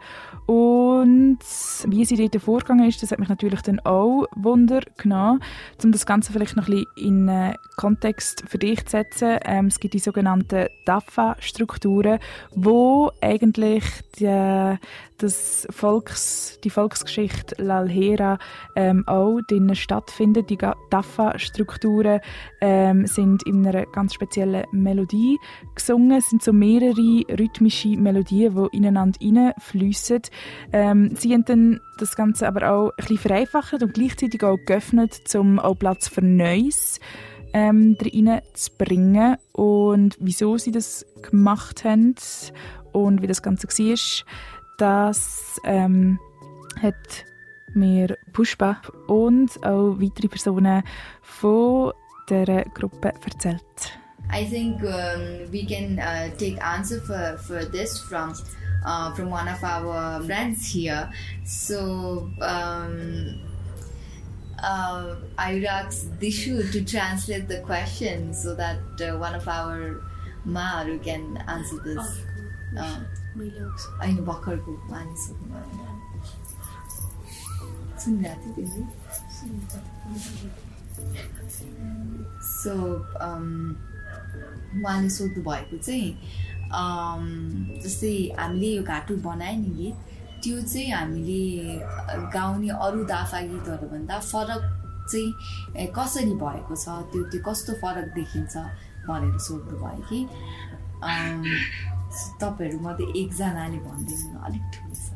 und 0.46 1.38
wie 1.86 2.04
sie 2.04 2.16
dort 2.16 2.42
vorgegangen 2.42 2.86
ist, 2.86 3.02
das 3.02 3.12
hat 3.12 3.18
mich 3.18 3.30
natürlich 3.30 3.62
dann 3.62 3.80
auch 3.80 4.26
Wunder 4.36 4.80
genommen, 4.98 5.40
um 5.82 5.90
das 5.90 6.04
Ganze 6.04 6.32
vielleicht 6.32 6.56
noch 6.56 6.68
ein 6.68 6.84
bisschen 6.96 7.06
in 7.08 7.28
einen 7.28 7.54
Kontext 7.76 8.44
für 8.46 8.58
dich 8.58 8.84
zu 8.84 8.90
setzen. 8.90 9.38
Ähm, 9.44 9.66
es 9.66 9.80
gibt 9.80 9.94
die 9.94 9.98
sogenannten 9.98 10.66
DAFA-Strukturen, 10.84 12.18
wo 12.54 13.10
eigentlich 13.22 13.84
die, 14.18 14.76
das 15.24 15.66
Volks, 15.70 16.60
die 16.62 16.70
Volksgeschichte 16.70 17.62
Lalhera 17.62 18.38
ähm, 18.76 19.02
auch 19.06 19.40
drinnen 19.48 19.74
stattfindet. 19.74 20.50
Die 20.50 20.58
DAFA-Strukturen 20.90 22.20
ähm, 22.60 23.06
sind 23.06 23.42
in 23.44 23.66
einer 23.66 23.86
ganz 23.86 24.14
speziellen 24.14 24.66
Melodie 24.72 25.38
gesungen. 25.74 26.18
Es 26.18 26.28
sind 26.28 26.42
so 26.42 26.52
mehrere 26.52 27.22
rhythmische 27.38 27.96
Melodien, 27.96 28.54
die 28.54 28.76
ineinander 28.76 29.18
hineinfliessen. 29.20 30.22
Ähm, 30.72 31.16
sie 31.16 31.32
haben 31.32 31.44
dann 31.46 31.80
das 31.98 32.16
Ganze 32.16 32.46
aber 32.46 32.70
auch 32.70 32.90
ein 32.90 32.96
bisschen 32.96 33.18
vereinfacht 33.18 33.82
und 33.82 33.94
gleichzeitig 33.94 34.42
auch 34.44 34.58
geöffnet, 34.66 35.22
um 35.34 35.58
auch 35.58 35.78
Platz 35.78 36.08
für 36.08 36.22
Neues 36.22 37.00
ähm, 37.54 37.96
zu 37.98 38.70
bringen. 38.76 39.36
Und 39.52 40.16
wieso 40.20 40.58
sie 40.58 40.72
das 40.72 41.06
gemacht 41.22 41.84
haben 41.84 42.14
und 42.92 43.22
wie 43.22 43.26
das 43.26 43.42
Ganze 43.42 43.66
war, 43.66 44.24
das 44.78 45.60
ähm, 45.64 46.18
hat 46.82 47.24
mir 47.74 48.16
Pushpa 48.32 48.80
und 49.06 49.62
auch 49.64 49.96
weitere 50.00 50.28
Personen 50.28 50.82
von 51.22 51.92
dieser 52.28 52.64
Gruppe 52.64 53.12
erzählt. 53.24 53.98
I 54.32 54.44
think 54.44 54.82
um, 54.82 55.52
we 55.52 55.64
can 55.66 55.98
uh, 55.98 56.34
take 56.38 56.58
answer 56.60 57.00
for, 57.00 57.36
for 57.38 57.64
this 57.64 57.98
from 57.98 58.32
uh, 58.84 59.12
from 59.14 59.30
one 59.30 59.48
of 59.48 59.62
our 59.62 60.22
friends 60.22 60.66
here. 60.66 61.10
So 61.44 62.30
um, 62.40 63.40
uh, 64.62 65.16
I 65.36 65.64
asked 65.64 66.18
Dishu 66.20 66.70
to 66.72 66.84
translate 66.84 67.48
the 67.48 67.60
question 67.60 68.32
so 68.32 68.54
that 68.54 68.78
uh, 69.00 69.18
one 69.18 69.34
of 69.34 69.46
our 69.46 70.00
Maru 70.44 70.98
can 70.98 71.36
answer 71.46 71.78
this. 71.84 72.24
Uh, 73.34 73.40
होइन 73.98 74.18
भर्खरको 74.24 74.72
मानिसहरू 74.90 75.44
सुनिरहेको 77.98 78.48
तिमीले 78.54 78.84
सो 82.44 82.74
उहाँले 84.76 85.10
सोध्नु 85.10 85.42
भएको 85.42 85.76
चाहिँ 85.78 86.10
um, 86.70 87.24
जस्तै 87.82 88.14
हामीले 88.38 88.70
यो 88.70 88.82
घाटु 88.84 89.16
बनायो 89.26 89.56
नि 89.58 89.70
गीत 89.78 89.96
त्यो 90.42 90.60
चाहिँ 90.62 90.90
हामीले 90.92 91.42
गाउने 92.30 92.70
अरू 92.78 93.00
दाफा 93.04 93.40
गीतहरूभन्दा 93.50 94.18
फरक 94.22 94.62
चाहिँ 95.10 95.88
कसरी 95.90 96.34
भएको 96.38 96.74
छ 96.76 96.86
त्यो 97.10 97.22
त्यो 97.32 97.40
कस्तो 97.42 97.72
फरक 97.82 98.06
देखिन्छ 98.14 98.54
भनेर 99.08 99.38
सोध्नु 99.40 99.76
भयो 99.82 100.02
कि 100.06 100.18
तपाईँहरूमध्ये 102.40 103.06
एकजनाले 103.20 103.78
भनिदिनु 103.86 104.36
अलिक 104.46 104.64
ठुलो 104.74 104.94
छ। 104.94 105.06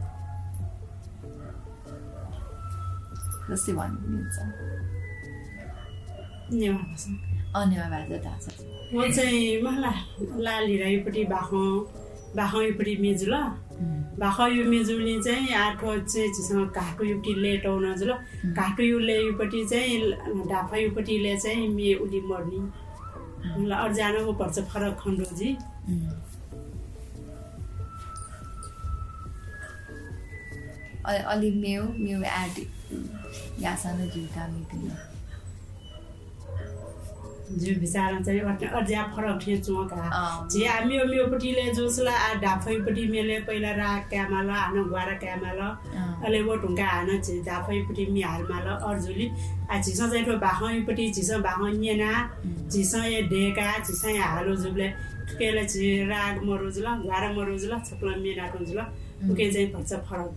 जस्तै 3.51 3.73
भनिदिनुहुन्छ 3.79 4.37
म 8.95 8.97
चाहिँ 9.17 9.63
मलाई 9.63 9.99
लाली 10.47 10.75
राईपट्टि 10.83 11.23
बाख्रो 11.35 11.63
बाख्रो 12.37 12.61
योपट्टि 12.63 12.95
मेजु 13.05 13.27
ल। 13.33 13.35
बाख्रो 14.19 14.47
यो 14.57 14.63
मेजुले 14.71 15.15
चाहिँ 15.23 15.49
अर्को 15.55 15.89
चाहिँ 16.13 16.67
घाटु 16.67 17.03
युपट्टिले 17.05 17.53
टाउन 17.65 17.85
ल। 18.09 18.13
घाटु 18.59 18.83
युले 18.83 19.17
योपट्टि 19.29 19.61
चाहिँ 19.71 19.97
ढाफा 20.51 20.77
युपट्टिले 20.77 21.37
चाहिँ 21.37 21.69
मे 21.77 21.95
उली 22.05 22.21
मर्ने। 22.29 22.61
अरू 23.49 23.63
अर्जानको 23.85 24.33
पर्छ 24.41 24.57
फरक 24.73 24.95
खण्डोजी। 25.01 25.51
अलि 31.09 31.51
मेउ 31.61 31.83
meu, 31.99 32.19
meu 32.21 32.31
ad 32.41 32.57
gastando 33.63 34.05
जुल्का 34.15 34.43
मिटिङ 34.49 34.83
जो 37.61 37.75
बिचारा 37.81 38.19
चाहिँ 38.21 38.41
अझ 38.79 38.91
फरक 39.15 39.39
थियो 39.43 39.57
चोका। 39.67 40.01
जे 40.53 40.61
मेउ 40.61 40.69
हामी 40.69 40.97
मेपट्टिले 41.11 41.65
जोसला 41.75 42.15
ढाफैपट्टि 42.45 43.07
मेले 43.09 43.39
पहिला 43.49 43.71
रा 43.81 43.91
क्यामाल 44.11 44.51
हान 44.51 44.77
गुवारा 44.89 45.15
क्यामाल 45.25 45.61
अहिले 45.61 46.43
वो 46.43 46.57
ढुङ्गा 46.63 46.87
हान 46.87 47.09
ढाफैपट्टि 47.49 48.07
मिहालमाल 48.13 48.67
अर्जुली। 48.91 49.27
झिसो 49.81 50.09
चाहिँ 50.09 50.39
भाखैपट्टि 50.45 51.11
झिसो 51.13 51.39
भाख 51.47 51.61
नेना 51.81 52.11
झिसो 52.69 53.03
ए 53.03 53.23
ढेका 53.33 53.69
झिसो 53.79 54.09
यहाँ 54.09 54.35
हालो 54.37 54.57
जुबले। 54.63 54.89
केले 55.39 55.65
झि 55.65 55.87
राग 56.11 56.45
मरोज 56.45 56.79
ल 56.85 56.87
घुवारा 57.01 57.33
मरोज 57.33 57.65
ल 57.65 57.79
छोप्ला 57.89 58.17
मेना 58.21 58.47
रोज 58.53 58.71
ल। 58.77 58.81
उके 59.31 59.51
चाहिँ 59.53 59.73
भन्छ 59.73 59.93
फरक। 60.09 60.31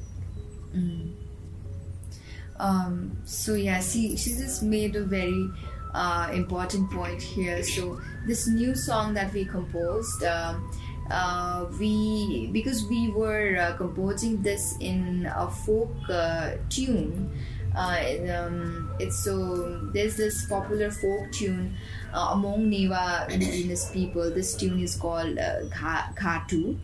Um, 2.62 3.18
so 3.26 3.56
yeah, 3.56 3.82
she 3.82 4.16
she 4.16 4.32
just 4.32 4.62
made 4.62 4.96
a 4.96 5.04
very 5.04 5.50
uh, 5.94 6.30
important 6.32 6.92
point 6.92 7.22
here. 7.22 7.64
So 7.64 8.00
this 8.28 8.48
new 8.48 8.76
song 8.76 9.16
that 9.16 9.34
we 9.34 9.46
composed, 9.46 10.24
um, 10.24 10.70
uh, 11.10 11.66
we 11.80 12.50
because 12.54 12.86
we 12.88 13.10
were 13.10 13.58
uh, 13.58 13.78
composing 13.78 14.44
this 14.44 14.76
in 14.80 15.26
a 15.36 15.50
folk 15.50 15.92
uh, 16.10 16.52
tune. 16.70 17.32
Uh, 17.76 17.98
um, 18.30 18.92
it's 19.00 19.24
so 19.24 19.80
there's 19.94 20.18
this 20.18 20.46
popular 20.46 20.92
folk 20.92 21.32
tune 21.32 21.74
uh, 22.14 22.30
among 22.34 22.70
Newa 22.70 23.28
indigenous 23.32 23.90
people. 23.90 24.30
This 24.30 24.56
tune 24.56 24.80
is 24.82 24.96
called 24.96 25.40
uh, 25.40 25.66
Ghatu 25.72 26.78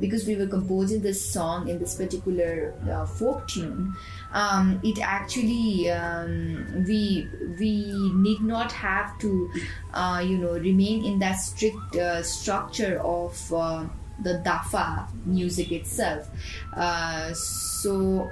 because 0.00 0.26
we 0.26 0.36
were 0.36 0.46
composing 0.46 1.02
this 1.02 1.32
song 1.32 1.68
in 1.68 1.78
this 1.78 1.94
particular 1.94 2.74
uh, 2.90 3.04
folk 3.06 3.46
tune, 3.46 3.94
um, 4.32 4.80
it 4.82 4.98
actually 5.00 5.90
um, 5.90 6.84
we 6.86 7.28
we 7.58 8.12
need 8.14 8.40
not 8.40 8.72
have 8.72 9.18
to 9.18 9.50
uh, 9.94 10.22
you 10.24 10.38
know 10.38 10.52
remain 10.52 11.04
in 11.04 11.18
that 11.18 11.34
strict 11.34 11.96
uh, 11.96 12.22
structure 12.22 13.00
of 13.00 13.52
uh, 13.52 13.84
the 14.22 14.42
dapha 14.44 15.06
music 15.24 15.72
itself. 15.72 16.28
Uh, 16.74 17.32
so 17.34 18.30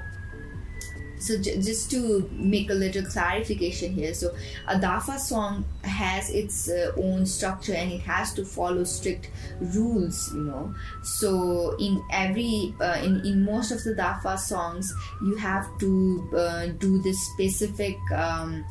so 1.20 1.38
j- 1.38 1.60
just 1.60 1.90
to 1.90 2.28
make 2.32 2.70
a 2.70 2.74
little 2.74 3.04
clarification 3.04 3.92
here 3.92 4.14
so 4.14 4.34
a 4.68 4.76
dapha 4.76 5.18
song 5.18 5.64
has 5.82 6.30
its 6.30 6.68
uh, 6.70 6.92
own 6.96 7.26
structure 7.26 7.74
and 7.74 7.92
it 7.92 8.00
has 8.00 8.32
to 8.32 8.44
follow 8.44 8.84
strict 8.84 9.30
rules 9.60 10.32
you 10.34 10.42
know. 10.42 10.74
So 11.02 11.76
in 11.78 12.02
every 12.12 12.74
uh, 12.80 13.00
in, 13.02 13.24
in 13.24 13.44
most 13.44 13.70
of 13.70 13.82
the 13.84 13.94
dapha 13.94 14.38
songs 14.38 14.92
you 15.22 15.36
have 15.36 15.66
to 15.78 16.30
uh, 16.36 16.66
do 16.78 17.00
this 17.02 17.18
specific 17.32 17.96
um, 18.12 18.64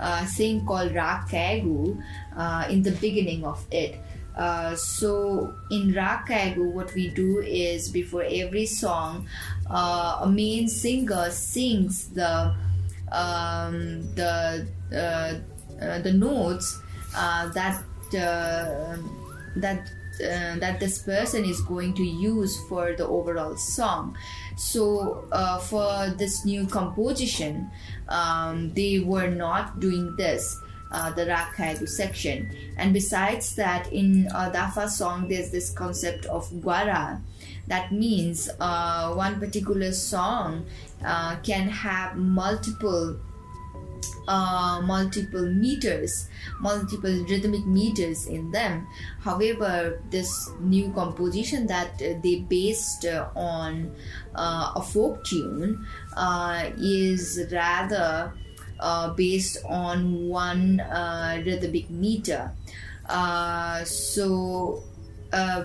uh, 0.00 0.24
thing 0.26 0.64
called 0.66 0.92
rakagu 0.92 2.02
uh, 2.36 2.66
in 2.68 2.82
the 2.82 2.92
beginning 2.92 3.44
of 3.44 3.64
it 3.70 4.00
uh, 4.36 4.74
so 4.76 5.54
in 5.70 5.92
Rakagu, 5.92 6.72
what 6.72 6.94
we 6.94 7.08
do 7.08 7.40
is 7.40 7.88
before 7.90 8.24
every 8.24 8.66
song, 8.66 9.28
uh, 9.68 10.20
a 10.22 10.28
main 10.28 10.68
singer 10.68 11.30
sings 11.30 12.08
the 12.08 12.54
um, 13.12 14.02
the 14.14 14.66
uh, 14.92 15.34
uh, 15.84 15.98
the 16.00 16.12
notes 16.12 16.80
uh, 17.14 17.48
that 17.50 17.82
uh, 18.14 18.96
that 19.56 19.90
that 20.60 20.78
this 20.78 21.02
person 21.02 21.44
is 21.44 21.60
going 21.62 21.94
to 21.94 22.04
use 22.04 22.56
for 22.68 22.92
the 22.92 23.06
overall 23.06 23.56
song. 23.56 24.16
So 24.56 25.26
for 25.64 26.10
this 26.16 26.44
new 26.44 26.66
composition, 26.66 27.70
um, 28.08 28.72
they 28.74 29.00
were 29.00 29.28
not 29.28 29.80
doing 29.80 30.14
this 30.16 30.60
uh, 30.92 31.10
the 31.10 31.24
Rakhaidu 31.24 31.88
section. 31.88 32.54
And 32.76 32.92
besides 32.92 33.56
that, 33.56 33.92
in 33.92 34.28
uh, 34.28 34.50
Dapha 34.54 34.88
song, 34.88 35.28
there's 35.28 35.50
this 35.50 35.70
concept 35.70 36.26
of 36.26 36.48
Gwara. 36.62 37.20
That 37.66 37.92
means 37.92 38.48
uh, 38.60 39.14
one 39.14 39.40
particular 39.40 39.92
song 39.92 40.66
uh, 41.04 41.36
can 41.42 41.68
have 41.68 42.16
multiple 42.16 43.18
uh, 44.28 44.80
multiple 44.84 45.46
meters, 45.52 46.28
multiple 46.60 47.24
rhythmic 47.28 47.66
meters 47.66 48.26
in 48.26 48.50
them. 48.50 48.86
However, 49.20 50.00
this 50.10 50.50
new 50.60 50.92
composition 50.92 51.66
that 51.66 52.00
uh, 52.00 52.20
they 52.22 52.40
based 52.48 53.04
uh, 53.04 53.28
on 53.34 53.94
uh, 54.34 54.72
a 54.76 54.82
folk 54.82 55.24
tune 55.24 55.84
uh, 56.16 56.70
is 56.78 57.46
rather 57.50 58.32
based 59.16 59.58
on 59.64 60.28
one 60.28 60.80
uh, 60.80 61.42
rhythmic 61.44 61.90
meter. 61.90 62.50
Uh, 63.08 63.84
so, 63.84 64.82
uh, 65.32 65.64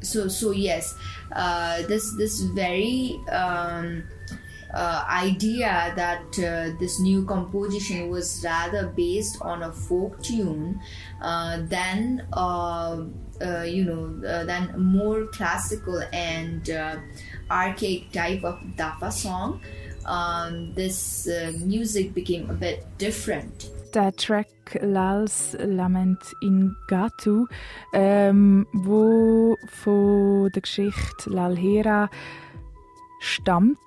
so 0.00 0.28
so 0.28 0.50
yes, 0.52 0.94
uh, 1.32 1.82
this 1.86 2.14
this 2.16 2.40
very 2.54 3.20
um, 3.30 4.02
uh, 4.72 5.04
idea 5.10 5.92
that 5.96 6.22
uh, 6.38 6.76
this 6.78 7.00
new 7.00 7.24
composition 7.24 8.08
was 8.08 8.40
rather 8.44 8.86
based 8.88 9.38
on 9.42 9.62
a 9.64 9.72
folk 9.72 10.22
tune 10.22 10.80
uh, 11.20 11.60
than 11.66 12.26
uh, 12.32 13.04
uh, 13.42 13.62
you 13.62 13.84
know 13.84 14.28
uh, 14.28 14.44
than 14.44 14.72
more 14.78 15.26
classical 15.26 16.00
and 16.12 16.70
uh, 16.70 16.96
archaic 17.50 18.10
type 18.12 18.44
of 18.44 18.58
dapha 18.76 19.12
song. 19.12 19.60
Um, 20.10 20.74
this 20.74 21.28
uh, 21.28 21.52
music 21.64 22.12
became 22.14 22.50
a 22.50 22.54
bit 22.54 22.84
different. 22.98 23.70
der 23.94 24.14
Track 24.14 24.78
Lals 24.80 25.56
Lament 25.58 26.22
in 26.40 26.76
Gatu, 26.88 27.46
ähm, 27.92 28.66
wo 28.72 29.56
von 29.66 30.50
der 30.52 30.62
Geschichte 30.62 31.30
Lalhera 31.30 32.08
stammt, 33.20 33.78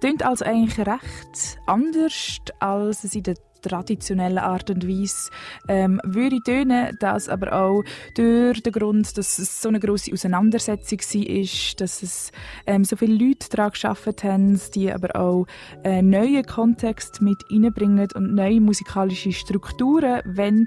klingt 0.00 0.22
also 0.22 0.44
eigentlich 0.44 0.78
recht 0.86 1.58
anders, 1.66 2.38
als 2.58 3.04
es 3.04 3.14
in 3.14 3.22
der 3.22 3.36
traditionellen 3.68 4.38
Art 4.38 4.70
und 4.70 4.86
Weise 4.88 5.30
ähm, 5.68 6.00
würde 6.04 6.40
tönen, 6.40 6.96
das 7.00 7.28
aber 7.28 7.52
auch 7.52 7.82
durch 8.14 8.62
den 8.62 8.72
Grund, 8.72 9.16
dass 9.16 9.38
es 9.38 9.62
so 9.62 9.68
eine 9.68 9.80
große 9.80 10.12
Auseinandersetzung 10.12 10.98
war, 10.98 11.76
dass 11.78 12.02
es 12.02 12.32
ähm, 12.66 12.84
so 12.84 12.96
viele 12.96 13.14
Leute 13.14 13.48
daran 13.50 13.72
gearbeitet 13.72 14.24
haben, 14.24 14.60
die 14.74 14.92
aber 14.92 15.16
auch 15.16 15.46
einen 15.82 16.10
neuen 16.10 16.44
Kontext 16.44 17.20
mit 17.20 17.38
reinbringen 17.50 18.08
und 18.14 18.34
neue 18.34 18.60
musikalische 18.60 19.32
Strukturen 19.32 20.22
wollen, 20.24 20.66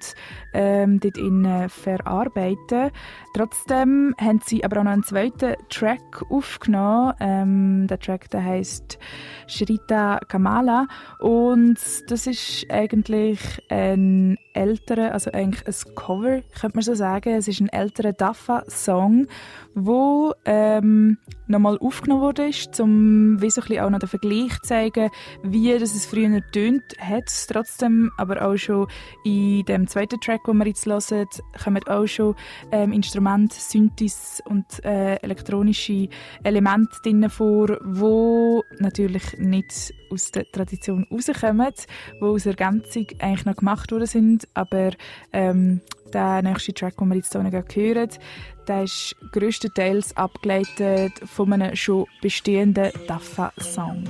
ähm, 0.53 0.99
dort 0.99 1.17
innen 1.17 1.69
verarbeiten. 1.69 2.91
Trotzdem 3.33 4.15
haben 4.19 4.41
sie 4.45 4.63
aber 4.63 4.79
auch 4.79 4.83
noch 4.83 4.91
einen 4.91 5.03
zweiten 5.03 5.55
Track 5.69 6.23
aufgenommen. 6.29 7.13
Ähm, 7.19 7.87
der 7.87 7.99
Track 7.99 8.29
der 8.31 8.43
heißt 8.43 8.97
Shrita 9.47 10.19
Kamala 10.27 10.87
und 11.19 11.77
das 12.07 12.27
ist 12.27 12.65
eigentlich 12.87 13.39
ein 13.69 14.37
älterer, 14.53 15.11
also 15.11 15.31
eigentlich 15.31 15.67
ein 15.67 15.95
Cover, 15.95 16.41
könnte 16.59 16.77
man 16.77 16.83
so 16.83 16.95
sagen. 16.95 17.33
Es 17.33 17.47
ist 17.47 17.59
ein 17.59 17.69
älterer 17.69 18.13
Dafa-Song, 18.13 19.27
wo 19.77 20.33
ähm, 20.45 21.19
nochmal 21.45 21.77
aufgenommen 21.77 22.21
wurde, 22.21 22.49
um 22.79 23.39
wie 23.41 23.49
so 23.51 23.61
ein 23.61 23.67
bisschen 23.67 23.79
auch 23.85 23.89
noch 23.91 23.99
den 23.99 24.09
Vergleich 24.09 24.53
zu 24.53 24.61
zeigen, 24.63 25.09
wie 25.43 25.77
das 25.77 25.93
es 25.93 26.07
früher 26.07 26.41
tönt, 26.51 26.83
hat 26.99 27.27
es 27.27 27.45
trotzdem, 27.45 28.11
aber 28.17 28.41
auch 28.41 28.57
schon 28.57 28.87
in 29.23 29.63
dem 29.65 29.87
zweiten 29.87 30.19
Track, 30.19 30.45
den 30.45 30.57
wir 30.57 30.65
jetzt 30.65 30.87
hören, 30.87 31.27
kommen 31.63 31.83
auch 31.87 32.07
schon 32.07 32.35
ähm, 32.71 32.91
Instrumente, 32.91 33.55
Synthes 33.55 34.41
und 34.45 34.83
äh, 34.83 35.15
elektronische 35.17 36.09
Elemente 36.43 36.97
drin 37.03 37.29
vor, 37.29 37.77
wo 37.83 38.63
natürlich 38.79 39.37
nicht 39.37 39.93
aus 40.09 40.31
der 40.31 40.49
Tradition 40.51 41.05
rauskommen, 41.11 41.71
die 42.19 42.25
aus 42.25 42.45
Ergänzung 42.45 43.07
eigentlich 43.19 43.45
noch 43.45 43.57
gemacht 43.57 43.91
worden 43.91 44.07
sind, 44.07 44.47
aber 44.53 44.91
ähm, 45.33 45.81
der 46.13 46.41
nächste 46.41 46.73
Track, 46.73 46.97
den 46.97 47.09
wir 47.09 47.17
jetzt 47.17 47.35
hier 47.35 47.95
hören, 47.95 48.09
der 48.67 48.83
ist 48.83 49.15
grösstenteils 49.31 50.15
abgeleitet 50.17 51.13
von 51.25 51.53
einem 51.53 51.75
schon 51.75 52.05
bestehenden 52.21 52.91
Dafa-Song. 53.07 54.03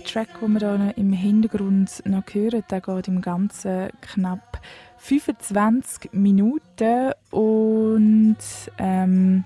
Der 0.00 0.06
Track, 0.06 0.40
den 0.40 0.54
wir 0.54 0.78
hier 0.78 0.96
im 0.96 1.12
Hintergrund 1.12 2.02
noch 2.06 2.22
hören, 2.32 2.64
der 2.70 2.80
geht 2.80 3.08
im 3.08 3.20
Ganzen 3.20 3.90
knapp 4.00 4.62
25 4.96 6.14
Minuten 6.14 7.12
und 7.30 8.38
ähm, 8.78 9.44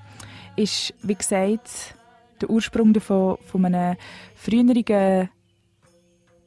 ist, 0.54 0.94
wie 1.02 1.16
gesagt, 1.16 1.96
der 2.40 2.50
Ursprung 2.50 2.92
davon 2.92 3.36
von 3.44 3.64
einem 3.64 3.96
früheren 4.36 5.28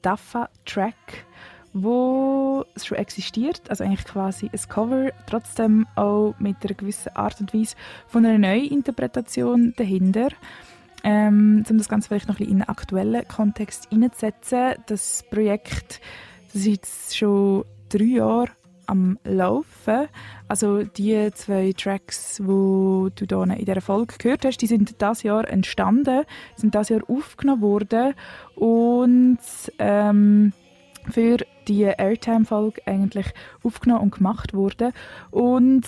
Daffa-Track, 0.04 1.26
wo 1.74 2.64
schon 2.82 2.98
existiert, 2.98 3.70
also 3.70 3.84
eigentlich 3.84 4.06
quasi 4.06 4.50
ein 4.50 4.70
Cover, 4.70 5.12
trotzdem 5.30 5.86
auch 5.96 6.34
mit 6.40 6.64
einer 6.64 6.76
gewissen 6.76 7.14
Art 7.14 7.42
und 7.42 7.54
Weise 7.54 7.76
von 8.08 8.26
einer 8.26 8.38
neuen 8.38 8.72
Interpretation 8.72 9.74
dahinter. 9.76 10.30
Ähm, 11.04 11.64
um 11.70 11.78
das 11.78 11.90
Ganze 11.90 12.08
vielleicht 12.08 12.28
noch 12.28 12.36
ein 12.36 12.40
bisschen 12.40 12.58
in 12.58 12.62
einen 12.62 12.70
aktuellen 12.70 13.28
Kontext 13.28 13.88
hineinzusetzen, 13.90 14.76
das 14.88 15.24
Projekt 15.30 16.02
das 16.48 16.62
ist 16.62 16.68
jetzt 16.68 17.18
schon 17.18 17.66
drei 17.90 18.06
Jahre 18.06 18.50
am 18.88 19.20
Laufen. 19.26 20.08
Also 20.48 20.84
die 20.84 21.30
zwei 21.34 21.74
Tracks, 21.74 22.38
die 22.38 22.44
du 22.44 23.10
hier 23.28 23.44
in 23.44 23.66
dieser 23.66 23.82
Folge 23.82 24.16
gehört 24.18 24.46
hast, 24.46 24.58
die 24.58 24.68
sind 24.68 25.02
dieses 25.02 25.24
Jahr 25.24 25.48
entstanden, 25.48 26.24
sind 26.56 26.74
dieses 26.74 26.90
Jahr 26.90 27.02
aufgenommen 27.10 27.62
worden 27.62 28.14
und 28.56 29.40
ähm, 29.78 30.54
für 31.10 31.38
die 31.68 31.84
Airtime-Folge 31.84 32.82
eigentlich 32.86 33.28
aufgenommen 33.62 34.04
und 34.04 34.16
gemacht 34.16 34.54
worden. 34.54 34.94
Und 35.32 35.86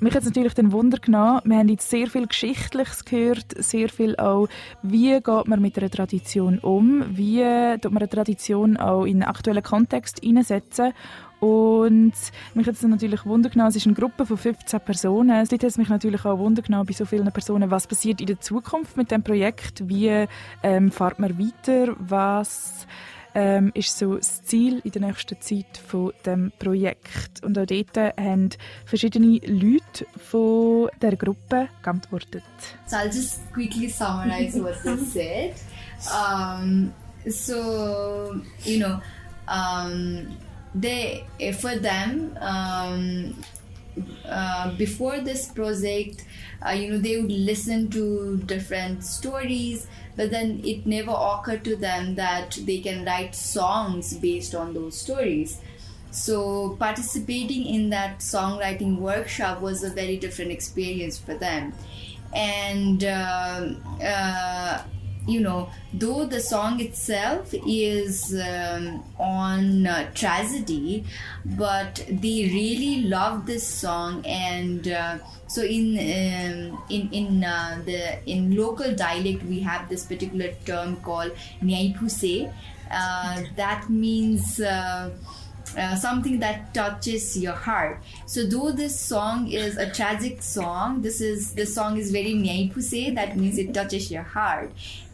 mich 0.00 0.14
hat 0.14 0.22
es 0.22 0.28
natürlich 0.28 0.54
den 0.54 0.72
Wunder 0.72 0.98
genommen. 0.98 1.40
Wir 1.44 1.58
haben 1.58 1.68
jetzt 1.68 1.90
sehr 1.90 2.08
viel 2.08 2.26
Geschichtliches 2.26 3.04
gehört, 3.04 3.54
sehr 3.56 3.88
viel 3.88 4.16
auch, 4.16 4.48
wie 4.82 5.20
geht 5.20 5.46
man 5.46 5.60
mit 5.60 5.78
einer 5.78 5.90
Tradition 5.90 6.58
um, 6.58 7.04
wie 7.10 7.42
tut 7.80 7.92
man 7.92 8.02
eine 8.02 8.08
Tradition 8.08 8.76
auch 8.76 9.04
in 9.04 9.22
einen 9.22 9.30
aktuellen 9.30 9.62
Kontext 9.62 10.22
einsetzen 10.24 10.92
und 11.40 12.12
mich 12.54 12.66
hat 12.66 12.74
es 12.74 12.82
natürlich 12.82 13.24
Wunder 13.24 13.48
genommen, 13.48 13.70
es 13.70 13.76
ist 13.76 13.86
eine 13.86 13.94
Gruppe 13.94 14.26
von 14.26 14.36
15 14.36 14.78
Personen. 14.80 15.46
Dort 15.48 15.64
hat 15.64 15.78
mich 15.78 15.88
natürlich 15.88 16.24
auch 16.26 16.38
Wunder 16.38 16.60
genommen, 16.60 16.84
bei 16.86 16.92
so 16.92 17.06
vielen 17.06 17.32
Personen, 17.32 17.70
was 17.70 17.86
passiert 17.86 18.20
in 18.20 18.26
der 18.26 18.40
Zukunft 18.40 18.98
mit 18.98 19.10
dem 19.10 19.22
Projekt, 19.22 19.88
wie 19.88 20.26
ähm, 20.62 20.90
fährt 20.92 21.18
man 21.18 21.38
weiter, 21.38 21.94
was 21.98 22.86
ähm, 23.34 23.70
ist 23.74 23.96
so 23.96 24.16
das 24.16 24.42
Ziel 24.44 24.80
in 24.84 24.92
der 24.92 25.02
nächsten 25.02 25.40
Zeit 25.40 25.78
von 25.86 26.12
dem 26.26 26.52
Projekt. 26.58 27.42
Und 27.42 27.58
auch 27.58 27.66
dort 27.66 27.96
haben 27.96 28.50
verschiedene 28.84 29.38
Leute 29.46 30.06
von 30.16 30.88
der 31.00 31.16
Gruppe 31.16 31.68
geantwortet. 31.82 32.42
So 32.86 32.96
I'll 32.96 33.06
just 33.06 33.40
quickly 33.52 33.88
summarize 33.88 34.60
what 34.60 34.82
they 34.82 34.96
said. 35.12 35.54
Um, 36.10 36.92
so 37.28 38.40
you 38.64 38.78
know, 38.78 39.00
um, 39.46 40.36
they 40.74 41.24
for 41.52 41.76
them 41.76 42.36
um, 42.40 43.34
uh, 44.28 44.72
before 44.76 45.20
this 45.20 45.46
project, 45.48 46.24
uh, 46.66 46.70
you 46.70 46.90
know, 46.90 46.98
they 46.98 47.20
would 47.20 47.30
listen 47.32 47.90
to 47.90 48.36
different 48.46 49.04
stories, 49.04 49.86
but 50.16 50.30
then 50.30 50.60
it 50.64 50.86
never 50.86 51.12
occurred 51.12 51.64
to 51.64 51.76
them 51.76 52.14
that 52.16 52.58
they 52.64 52.78
can 52.80 53.04
write 53.04 53.34
songs 53.34 54.14
based 54.14 54.54
on 54.54 54.74
those 54.74 54.98
stories. 54.98 55.60
So 56.10 56.76
participating 56.78 57.66
in 57.66 57.90
that 57.90 58.18
songwriting 58.18 58.98
workshop 58.98 59.60
was 59.60 59.84
a 59.84 59.90
very 59.90 60.16
different 60.16 60.50
experience 60.50 61.18
for 61.18 61.34
them, 61.34 61.72
and. 62.34 63.04
um 63.04 63.82
uh, 64.02 64.82
you 65.30 65.40
know, 65.40 65.70
though 65.92 66.26
the 66.26 66.40
song 66.40 66.80
itself 66.80 67.54
is 67.66 68.34
um, 68.34 69.04
on 69.18 69.86
uh, 69.86 70.10
tragedy, 70.14 71.04
but 71.44 72.04
they 72.08 72.50
really 72.52 73.02
love 73.02 73.46
this 73.46 73.66
song, 73.66 74.24
and 74.26 74.88
uh, 74.88 75.18
so 75.46 75.62
in 75.62 75.98
um, 75.98 76.82
in 76.88 77.08
in 77.12 77.44
uh, 77.44 77.80
the 77.84 78.18
in 78.26 78.56
local 78.56 78.94
dialect 78.94 79.42
we 79.44 79.60
have 79.60 79.88
this 79.88 80.04
particular 80.04 80.52
term 80.64 80.96
called 80.96 81.32
nyaipuse. 81.62 82.52
Uh, 82.90 83.42
that 83.56 83.88
means. 83.88 84.60
Uh, 84.60 85.10
uh, 85.76 85.94
something 85.94 86.40
that 86.40 86.74
touches 86.74 87.38
your 87.38 87.52
heart. 87.52 88.02
So 88.26 88.44
though 88.44 88.72
this 88.72 88.98
song 88.98 89.48
is 89.52 89.76
a 89.76 89.88
tragic 89.90 90.42
song, 90.42 91.02
this 91.02 91.20
is 91.20 91.52
this 91.52 91.74
song 91.74 91.96
is 91.96 92.10
very 92.10 92.34
nyaipuse. 92.34 93.14
That 93.14 93.36
means 93.36 93.58
it 93.58 93.72
touches 93.72 94.10
your 94.10 94.22
heart, 94.22 94.72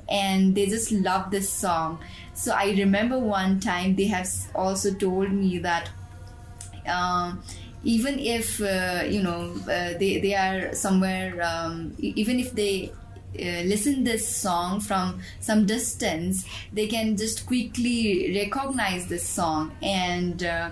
and 0.09 0.54
they 0.54 0.66
just 0.66 0.92
love 0.92 1.30
this 1.30 1.48
song. 1.50 1.98
So 2.34 2.52
I 2.52 2.70
remember 2.72 3.18
one 3.18 3.61
time 3.61 3.96
they 3.96 4.07
have 4.07 4.28
also 4.54 4.94
told 4.94 5.32
me 5.32 5.59
that. 5.59 5.90
Um, 6.88 7.42
even 7.82 8.18
if 8.18 8.61
uh, 8.61 9.04
you 9.09 9.22
know 9.22 9.52
uh, 9.62 9.96
they, 9.98 10.18
they 10.20 10.34
are 10.34 10.74
somewhere 10.74 11.40
um, 11.42 11.94
even 11.98 12.40
if 12.40 12.52
they 12.52 12.92
uh, 13.38 13.62
listen 13.62 14.02
this 14.02 14.26
song 14.26 14.80
from 14.80 15.20
some 15.40 15.66
distance 15.66 16.44
they 16.72 16.86
can 16.86 17.16
just 17.16 17.46
quickly 17.46 18.32
recognize 18.34 19.07
this 19.07 19.26
song 19.26 19.70
and 19.82 20.42
uh, 20.42 20.70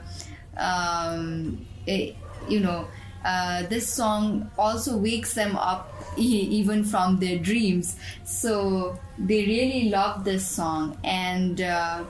um, 0.57 1.64
it, 1.87 2.16
you 2.49 2.61
know 2.61 2.89
uh, 3.25 3.62
this 3.66 3.89
song 3.89 4.51
also 4.59 4.97
wakes 4.97 5.35
them 5.35 5.57
up 5.57 5.91
e- 6.18 6.49
even 6.51 6.85
from 6.85 7.18
their 7.18 7.39
dreams. 7.39 7.97
So 8.25 8.99
they 9.18 9.47
really 9.47 9.89
love 9.89 10.25
this 10.25 10.47
song. 10.47 10.99
And 11.03 11.61
uh, 11.61 12.05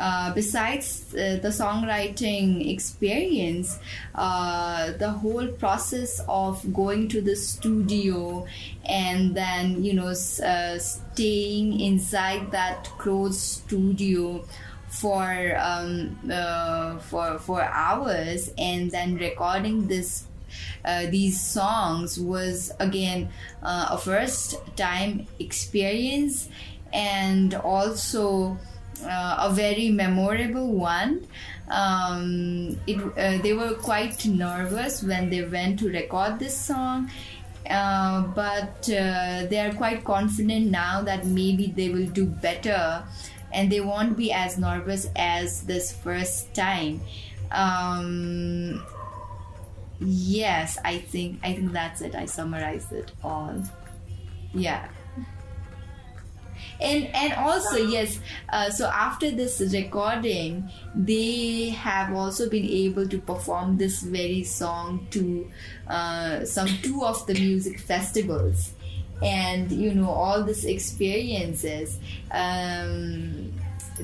uh, 0.00 0.32
besides 0.32 1.14
uh, 1.14 1.38
the 1.42 1.48
songwriting 1.48 2.72
experience, 2.72 3.78
uh, 4.14 4.92
the 4.92 5.10
whole 5.10 5.46
process 5.48 6.22
of 6.26 6.72
going 6.72 7.08
to 7.08 7.20
the 7.20 7.36
studio 7.36 8.46
and 8.86 9.34
then 9.34 9.84
you 9.84 9.92
know 9.92 10.08
uh, 10.08 10.78
staying 10.78 11.80
inside 11.80 12.50
that 12.50 12.84
closed 12.96 13.38
studio 13.38 14.42
for 14.88 15.54
um, 15.58 16.18
uh, 16.32 16.98
for 16.98 17.38
for 17.38 17.62
hours 17.62 18.50
and 18.56 18.90
then 18.90 19.16
recording 19.16 19.86
this 19.86 20.24
uh, 20.84 21.06
these 21.06 21.40
songs 21.40 22.18
was 22.18 22.72
again 22.80 23.28
uh, 23.62 23.88
a 23.90 23.98
first 23.98 24.56
time 24.76 25.26
experience 25.38 26.48
and 26.92 27.54
also 27.54 28.58
uh, 29.04 29.48
a 29.48 29.50
very 29.52 29.90
memorable 29.90 30.72
one. 30.72 31.26
Um, 31.68 32.78
it, 32.86 32.98
uh, 32.98 33.40
they 33.42 33.52
were 33.52 33.74
quite 33.74 34.26
nervous 34.26 35.02
when 35.02 35.30
they 35.30 35.42
went 35.42 35.78
to 35.80 35.88
record 35.88 36.38
this 36.38 36.56
song, 36.56 37.10
uh, 37.68 38.22
but 38.22 38.82
they 38.82 39.58
are 39.58 39.72
quite 39.74 40.04
confident 40.04 40.66
now 40.66 41.02
that 41.02 41.26
maybe 41.26 41.68
they 41.68 41.90
will 41.90 42.08
do 42.08 42.26
better 42.26 43.04
and 43.52 43.70
they 43.70 43.80
won't 43.80 44.16
be 44.16 44.32
as 44.32 44.58
nervous 44.58 45.06
as 45.16 45.62
this 45.62 45.92
first 45.92 46.52
time. 46.54 47.00
Um, 47.52 48.84
yes, 50.00 50.78
I 50.84 50.98
think 50.98 51.40
I 51.42 51.54
think 51.54 51.72
that's 51.72 52.00
it. 52.00 52.14
I 52.14 52.26
summarized 52.26 52.92
it 52.92 53.12
all. 53.22 53.62
Yeah 54.52 54.88
and 56.80 57.06
and 57.14 57.32
also 57.34 57.76
yes 57.76 58.18
uh, 58.50 58.70
so 58.70 58.86
after 58.86 59.30
this 59.30 59.60
recording 59.72 60.68
they 60.94 61.70
have 61.70 62.12
also 62.14 62.48
been 62.48 62.64
able 62.64 63.06
to 63.06 63.18
perform 63.18 63.76
this 63.76 64.02
very 64.02 64.42
song 64.42 65.06
to 65.10 65.50
uh, 65.88 66.44
some 66.44 66.68
two 66.82 67.04
of 67.04 67.26
the 67.26 67.34
music 67.34 67.78
festivals 67.80 68.72
and 69.22 69.70
you 69.70 69.94
know 69.94 70.08
all 70.08 70.42
these 70.42 70.64
experiences 70.64 71.98
um, 72.30 73.52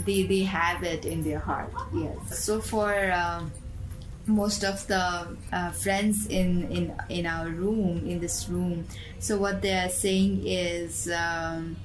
they 0.04 0.24
they 0.24 0.42
have 0.42 0.82
it 0.82 1.04
in 1.06 1.22
their 1.22 1.38
heart 1.38 1.72
yes 1.94 2.38
so 2.44 2.60
for 2.60 3.10
um, 3.12 3.50
most 4.26 4.64
of 4.64 4.86
the 4.86 5.36
uh, 5.52 5.70
friends 5.70 6.26
in, 6.26 6.70
in 6.70 6.94
in 7.08 7.26
our 7.26 7.48
room 7.48 8.06
in 8.06 8.20
this 8.20 8.48
room. 8.48 8.84
So 9.18 9.38
what 9.38 9.62
they 9.62 9.74
are 9.74 9.88
saying 9.88 10.46
is 10.46 11.10
um, 11.10 11.76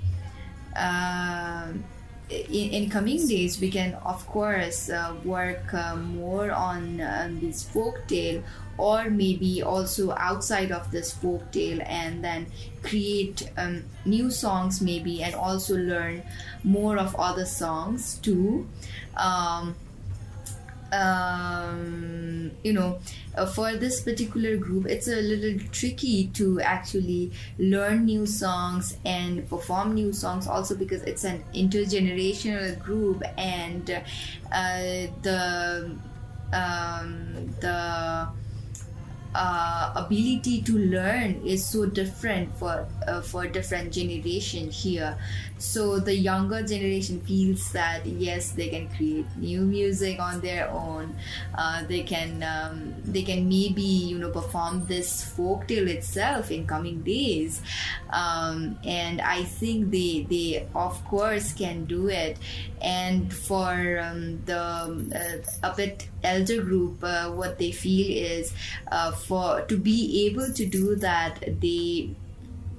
uh, 0.75 1.67
in, 2.29 2.71
in 2.71 2.89
coming 2.89 3.27
days 3.27 3.59
we 3.59 3.69
can 3.69 3.93
of 4.05 4.25
course 4.27 4.89
uh, 4.89 5.13
work 5.23 5.73
uh, 5.73 5.95
more 5.95 6.51
on 6.51 7.01
um, 7.01 7.39
this 7.39 7.63
folk 7.63 8.07
tale 8.07 8.41
or 8.77 9.09
maybe 9.09 9.61
also 9.61 10.11
outside 10.17 10.71
of 10.71 10.89
this 10.91 11.13
folk 11.13 11.51
tale 11.51 11.79
and 11.85 12.23
then 12.23 12.47
create 12.83 13.49
um, 13.57 13.83
new 14.05 14.31
songs 14.31 14.81
maybe 14.81 15.21
and 15.21 15.35
also 15.35 15.75
learn 15.75 16.23
more 16.63 16.97
of 16.97 17.15
other 17.15 17.45
songs 17.45 18.17
too. 18.19 18.67
Um, 19.17 19.75
um, 20.91 22.51
you 22.63 22.73
know 22.73 22.99
uh, 23.35 23.45
for 23.45 23.75
this 23.75 24.01
particular 24.01 24.57
group 24.57 24.85
it's 24.85 25.07
a 25.07 25.21
little 25.21 25.57
tricky 25.71 26.27
to 26.27 26.59
actually 26.61 27.31
learn 27.57 28.05
new 28.05 28.25
songs 28.25 28.97
and 29.05 29.47
perform 29.49 29.93
new 29.93 30.11
songs 30.11 30.47
also 30.47 30.75
because 30.75 31.01
it's 31.03 31.23
an 31.23 31.43
intergenerational 31.55 32.77
group 32.79 33.23
and 33.37 33.89
uh, 34.51 35.07
the 35.21 35.95
um, 36.53 37.49
the 37.61 38.27
uh, 39.33 39.93
ability 39.95 40.61
to 40.63 40.77
learn 40.77 41.41
is 41.45 41.65
so 41.65 41.85
different 41.85 42.55
for 42.57 42.85
uh, 43.07 43.21
for 43.21 43.47
different 43.47 43.93
generation 43.93 44.69
here. 44.69 45.17
So 45.57 45.99
the 45.99 46.15
younger 46.15 46.63
generation 46.63 47.21
feels 47.21 47.71
that 47.71 48.05
yes 48.05 48.51
they 48.51 48.69
can 48.69 48.89
create 48.89 49.27
new 49.37 49.61
music 49.61 50.19
on 50.19 50.41
their 50.41 50.69
own. 50.69 51.15
Uh, 51.55 51.83
they 51.85 52.03
can 52.03 52.43
um, 52.43 52.95
they 53.05 53.21
can 53.21 53.47
maybe 53.47 53.81
you 53.81 54.17
know 54.17 54.31
perform 54.31 54.85
this 54.87 55.23
folk 55.23 55.67
tale 55.67 55.87
itself 55.87 56.51
in 56.51 56.67
coming 56.67 57.01
days. 57.01 57.61
Um, 58.11 58.77
and 58.83 59.21
i 59.21 59.43
think 59.43 59.91
they 59.91 60.25
they 60.29 60.67
of 60.75 61.03
course 61.05 61.53
can 61.53 61.85
do 61.85 62.09
it. 62.09 62.37
And 62.81 63.31
for 63.31 63.99
um, 64.01 64.41
the 64.45 64.57
uh, 64.57 65.69
a 65.69 65.75
bit 65.75 66.07
elder 66.23 66.61
group 66.61 67.03
uh, 67.03 67.29
what 67.29 67.57
they 67.57 67.71
feel 67.71 68.07
is 68.09 68.53
uh, 68.91 69.11
for 69.25 69.61
to 69.61 69.77
be 69.77 70.27
able 70.27 70.51
to 70.53 70.65
do 70.65 70.95
that 70.95 71.39
they 71.61 72.09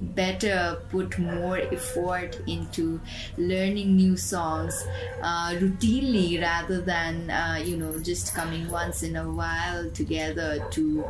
better 0.02 0.82
put 0.90 1.18
more 1.18 1.58
effort 1.58 2.40
into 2.46 3.00
learning 3.38 3.96
new 3.96 4.16
songs 4.16 4.84
uh, 5.22 5.50
routinely 5.52 6.40
rather 6.40 6.80
than 6.80 7.30
uh, 7.30 7.62
you 7.64 7.76
know 7.76 7.98
just 8.00 8.34
coming 8.34 8.68
once 8.70 9.02
in 9.02 9.16
a 9.16 9.30
while 9.30 9.88
together 9.90 10.64
to 10.70 11.04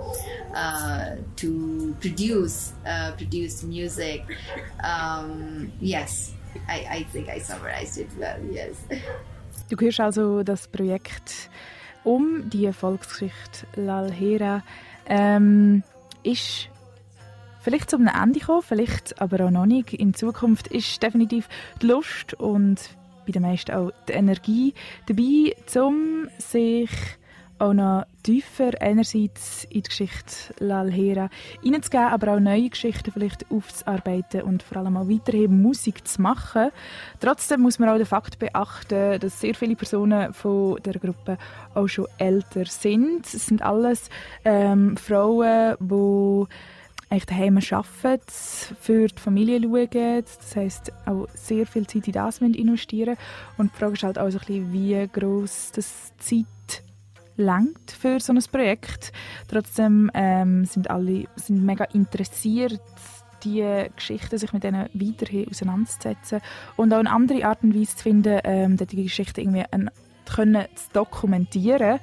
uh, 0.55 1.16
to 1.37 1.97
produce 2.01 2.72
uh, 2.87 3.12
produce 3.12 3.62
music. 3.62 4.24
Um, 4.85 5.72
yes 5.80 6.35
I, 6.68 6.87
I 6.91 7.03
think 7.05 7.28
I 7.28 7.39
summarized 7.39 7.99
it 7.99 8.09
well 8.18 8.39
yes. 8.51 8.76
Du 9.70 9.76
hörst 9.76 10.01
also 10.01 10.43
das 10.43 10.68
Projekt 10.68 11.51
um 12.05 12.51
die 12.51 12.72
Volksgeschichte 12.72 13.66
Laal 13.76 14.12
Heera 14.12 14.62
ähm, 15.07 15.82
ist 16.22 16.68
vielleicht 17.61 17.90
zum 17.90 18.07
Ende 18.07 18.40
gekommen, 18.40 18.62
vielleicht 18.62 19.20
aber 19.20 19.46
auch 19.46 19.50
noch 19.50 19.66
nicht. 19.66 19.92
In 19.92 20.14
Zukunft 20.14 20.68
ist 20.68 21.03
definitiv 21.03 21.48
die 21.80 21.86
Lust 21.86 22.34
und 22.34 22.90
bei 23.24 23.32
den 23.32 23.42
meisten 23.42 23.72
auch 23.72 23.92
die 24.09 24.12
Energie 24.12 24.74
dabei, 25.07 25.55
um 25.80 26.28
sich 26.38 26.90
auch 27.63 27.73
noch 27.73 28.05
tiefer 28.25 28.71
einerseits 28.81 29.65
in 29.65 29.83
die 29.83 29.89
Geschichte 29.89 30.55
Lalhera 30.59 31.31
hineinzugeben, 31.63 32.09
aber 32.09 32.35
auch 32.35 32.41
neue 32.41 32.69
Geschichten 32.69 33.13
vielleicht 33.13 33.47
aufzuarbeiten 33.51 34.43
und 34.43 34.63
vor 34.63 34.79
allem 34.79 34.97
auch 34.97 35.09
weiterhin 35.09 35.63
Musik 35.63 36.07
zu 36.07 36.21
machen. 36.21 36.71
Trotzdem 37.21 37.61
muss 37.61 37.79
man 37.79 37.89
auch 37.89 37.97
den 37.97 38.07
Fakt 38.07 38.39
beachten, 38.39 39.21
dass 39.21 39.41
sehr 39.41 39.55
viele 39.55 39.77
Personen 39.77 40.33
von 40.35 40.79
der 40.85 40.95
Gruppe 40.95 41.39
auch 41.75 41.87
schon 41.87 42.07
älter 42.19 42.67
sind. 42.67 43.27
Es 43.27 43.47
sind 43.47 43.63
alles 43.63 44.11
ähm, 44.45 44.97
Frauen, 44.97 45.77
die 45.79 46.47
eigentlich 47.11 47.27
daheim 47.27 47.59
arbeiten, 47.59 48.23
für 48.81 49.07
die 49.07 49.21
Familie 49.21 49.61
schauen. 49.61 50.25
Das 50.25 50.57
heisst, 50.57 50.93
auch 51.07 51.29
sehr 51.35 51.67
viel 51.67 51.87
Zeit 51.87 52.07
in 52.09 52.13
das 52.13 52.39
investieren 52.39 53.17
Und 53.57 53.73
die 53.73 53.79
Frage 53.79 53.93
ist 53.95 54.03
halt 54.03 54.19
auch 54.19 54.31
so 54.31 54.39
ein 54.39 54.47
bisschen, 54.47 54.73
wie 54.73 55.09
gross 55.13 55.71
das 55.73 56.13
Zeit 56.19 56.83
langt 57.37 57.91
für 57.91 58.20
so 58.20 58.33
ein 58.33 58.43
Projekt. 58.51 59.12
Trotzdem 59.49 60.11
ähm, 60.14 60.64
sind 60.64 60.91
alle 60.91 61.24
sind 61.37 61.64
mega 61.64 61.85
interessiert, 61.85 62.80
die 63.45 63.87
Geschichten 63.97 64.39
sich 64.39 64.53
mit 64.53 64.64
denen 64.64 64.89
weiterhin 64.93 65.49
auseinanderzusetzen 65.49 66.41
und 66.76 66.93
auch 66.93 66.99
eine 66.99 67.11
andere 67.11 67.45
Art 67.45 67.62
und 67.62 67.74
Weise 67.74 67.97
zu 67.97 68.03
finden, 68.03 68.41
ähm, 68.45 68.76
die 68.76 69.03
Geschichte 69.03 69.41
irgendwie 69.41 69.64
ein, 69.70 69.91
können 70.24 70.66
zu 70.74 70.85
dokumentieren. 70.93 71.99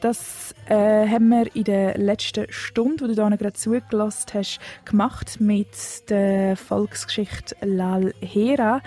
Das 0.00 0.52
äh, 0.66 1.06
haben 1.06 1.28
wir 1.28 1.54
in 1.54 1.62
der 1.62 1.96
letzten 1.96 2.46
Stunde, 2.50 3.04
wo 3.04 3.06
du 3.06 3.14
da 3.14 3.28
gerade 3.28 3.52
zugelassen 3.52 4.26
hast, 4.34 4.58
gemacht 4.84 5.40
mit 5.40 6.10
der 6.10 6.56
Volksgeschichte 6.56 7.54
Lal 7.60 8.12
Hera. 8.20 8.80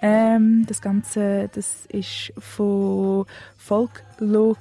Ähm, 0.00 0.64
das 0.66 0.80
Ganze 0.80 1.50
das 1.54 1.84
ist 1.90 2.32
von 2.38 3.26
Folklog 3.58 4.60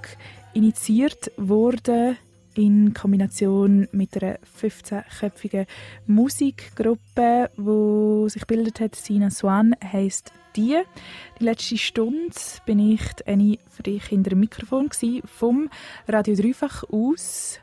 initiiert 0.53 1.31
worden 1.37 2.17
in 2.55 2.93
Kombination 2.93 3.87
mit 3.91 4.21
einer 4.21 4.37
15-köpfigen 4.59 5.67
Musikgruppe, 6.07 7.49
die 7.57 8.29
sich 8.29 8.41
gebildet 8.41 8.79
hat. 8.79 8.95
Sina 8.95 9.29
Swan 9.29 9.75
heisst 9.81 10.33
die. 10.55 10.81
Die 11.39 11.43
letzte 11.43 11.77
Stunde 11.77 12.35
bin 12.65 12.79
ich 12.79 13.01
eine 13.25 13.57
für 13.69 13.83
dich 13.83 14.05
hinter 14.05 14.31
dem 14.31 14.41
Mikrofon 14.41 14.89
vom 15.25 15.69
Radio 16.07 16.35
Dreifach 16.35 16.83
aus. 16.91 17.59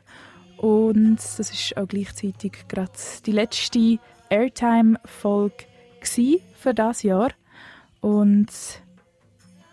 Und 0.57 1.17
das 1.17 1.39
ist 1.39 1.77
auch 1.77 1.87
gleichzeitig 1.87 2.67
gerade 2.67 2.91
die 3.25 3.31
letzte 3.31 3.99
Airtime-Folge 4.29 5.65
für 6.55 6.73
das 6.73 7.03
Jahr. 7.03 7.31
Und 8.01 8.47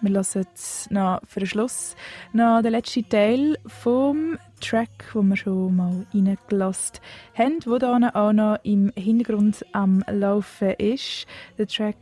wir 0.08 0.20
hören 0.20 0.26
jetzt 0.34 0.90
noch 0.90 1.20
für 1.26 1.40
den 1.40 1.48
Schluss 1.48 1.96
noch 2.32 2.62
den 2.62 2.72
letzten 2.72 3.08
Teil 3.08 3.58
vom 3.66 4.38
Track, 4.60 5.10
wo 5.12 5.22
wir 5.22 5.36
schon 5.36 5.76
mal 5.76 6.06
reingelassen 6.14 7.00
haben, 7.34 7.58
wo 7.66 7.78
da 7.78 7.96
auch 8.14 8.32
noch 8.32 8.58
im 8.62 8.92
Hintergrund 8.96 9.64
am 9.72 10.04
Laufen 10.08 10.70
ist. 10.78 11.26
Der 11.58 11.66
Track 11.66 11.96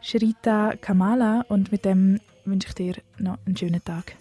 Shrita 0.00 0.74
Kamala 0.80 1.44
und 1.48 1.72
mit 1.72 1.84
dem 1.84 2.20
wünsche 2.44 2.68
ich 2.68 2.74
dir 2.74 2.94
noch 3.18 3.38
einen 3.46 3.56
schönen 3.56 3.82
Tag. 3.84 4.16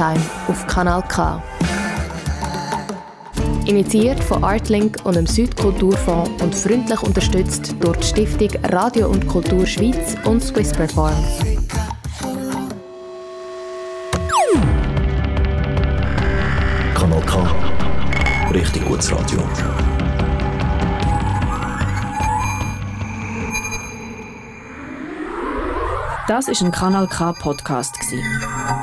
Airtime 0.00 0.24
auf 0.48 0.66
Kanal 0.66 1.02
K. 1.02 1.42
Initiiert 3.66 4.22
von 4.24 4.42
Artlink 4.42 4.96
und 5.04 5.14
dem 5.14 5.26
Südkulturfonds 5.26 6.42
und 6.42 6.54
freundlich 6.54 7.02
unterstützt 7.02 7.74
durch 7.80 7.98
die 7.98 8.06
Stiftung 8.06 8.64
Radio 8.70 9.08
und 9.08 9.26
Kultur 9.26 9.66
Schweiz 9.66 10.16
und 10.24 10.42
Swiss 10.42 10.72
Perform. 10.72 11.12
Kanal 16.94 17.22
K. 17.26 18.50
Richtig 18.54 18.84
gutes 18.86 19.12
Radio. 19.12 19.42
Das 26.26 26.48
ist 26.48 26.62
ein 26.62 26.70
Kanal 26.70 27.06
K 27.06 27.32
Podcast 27.32 27.98
gsi. 28.00 28.22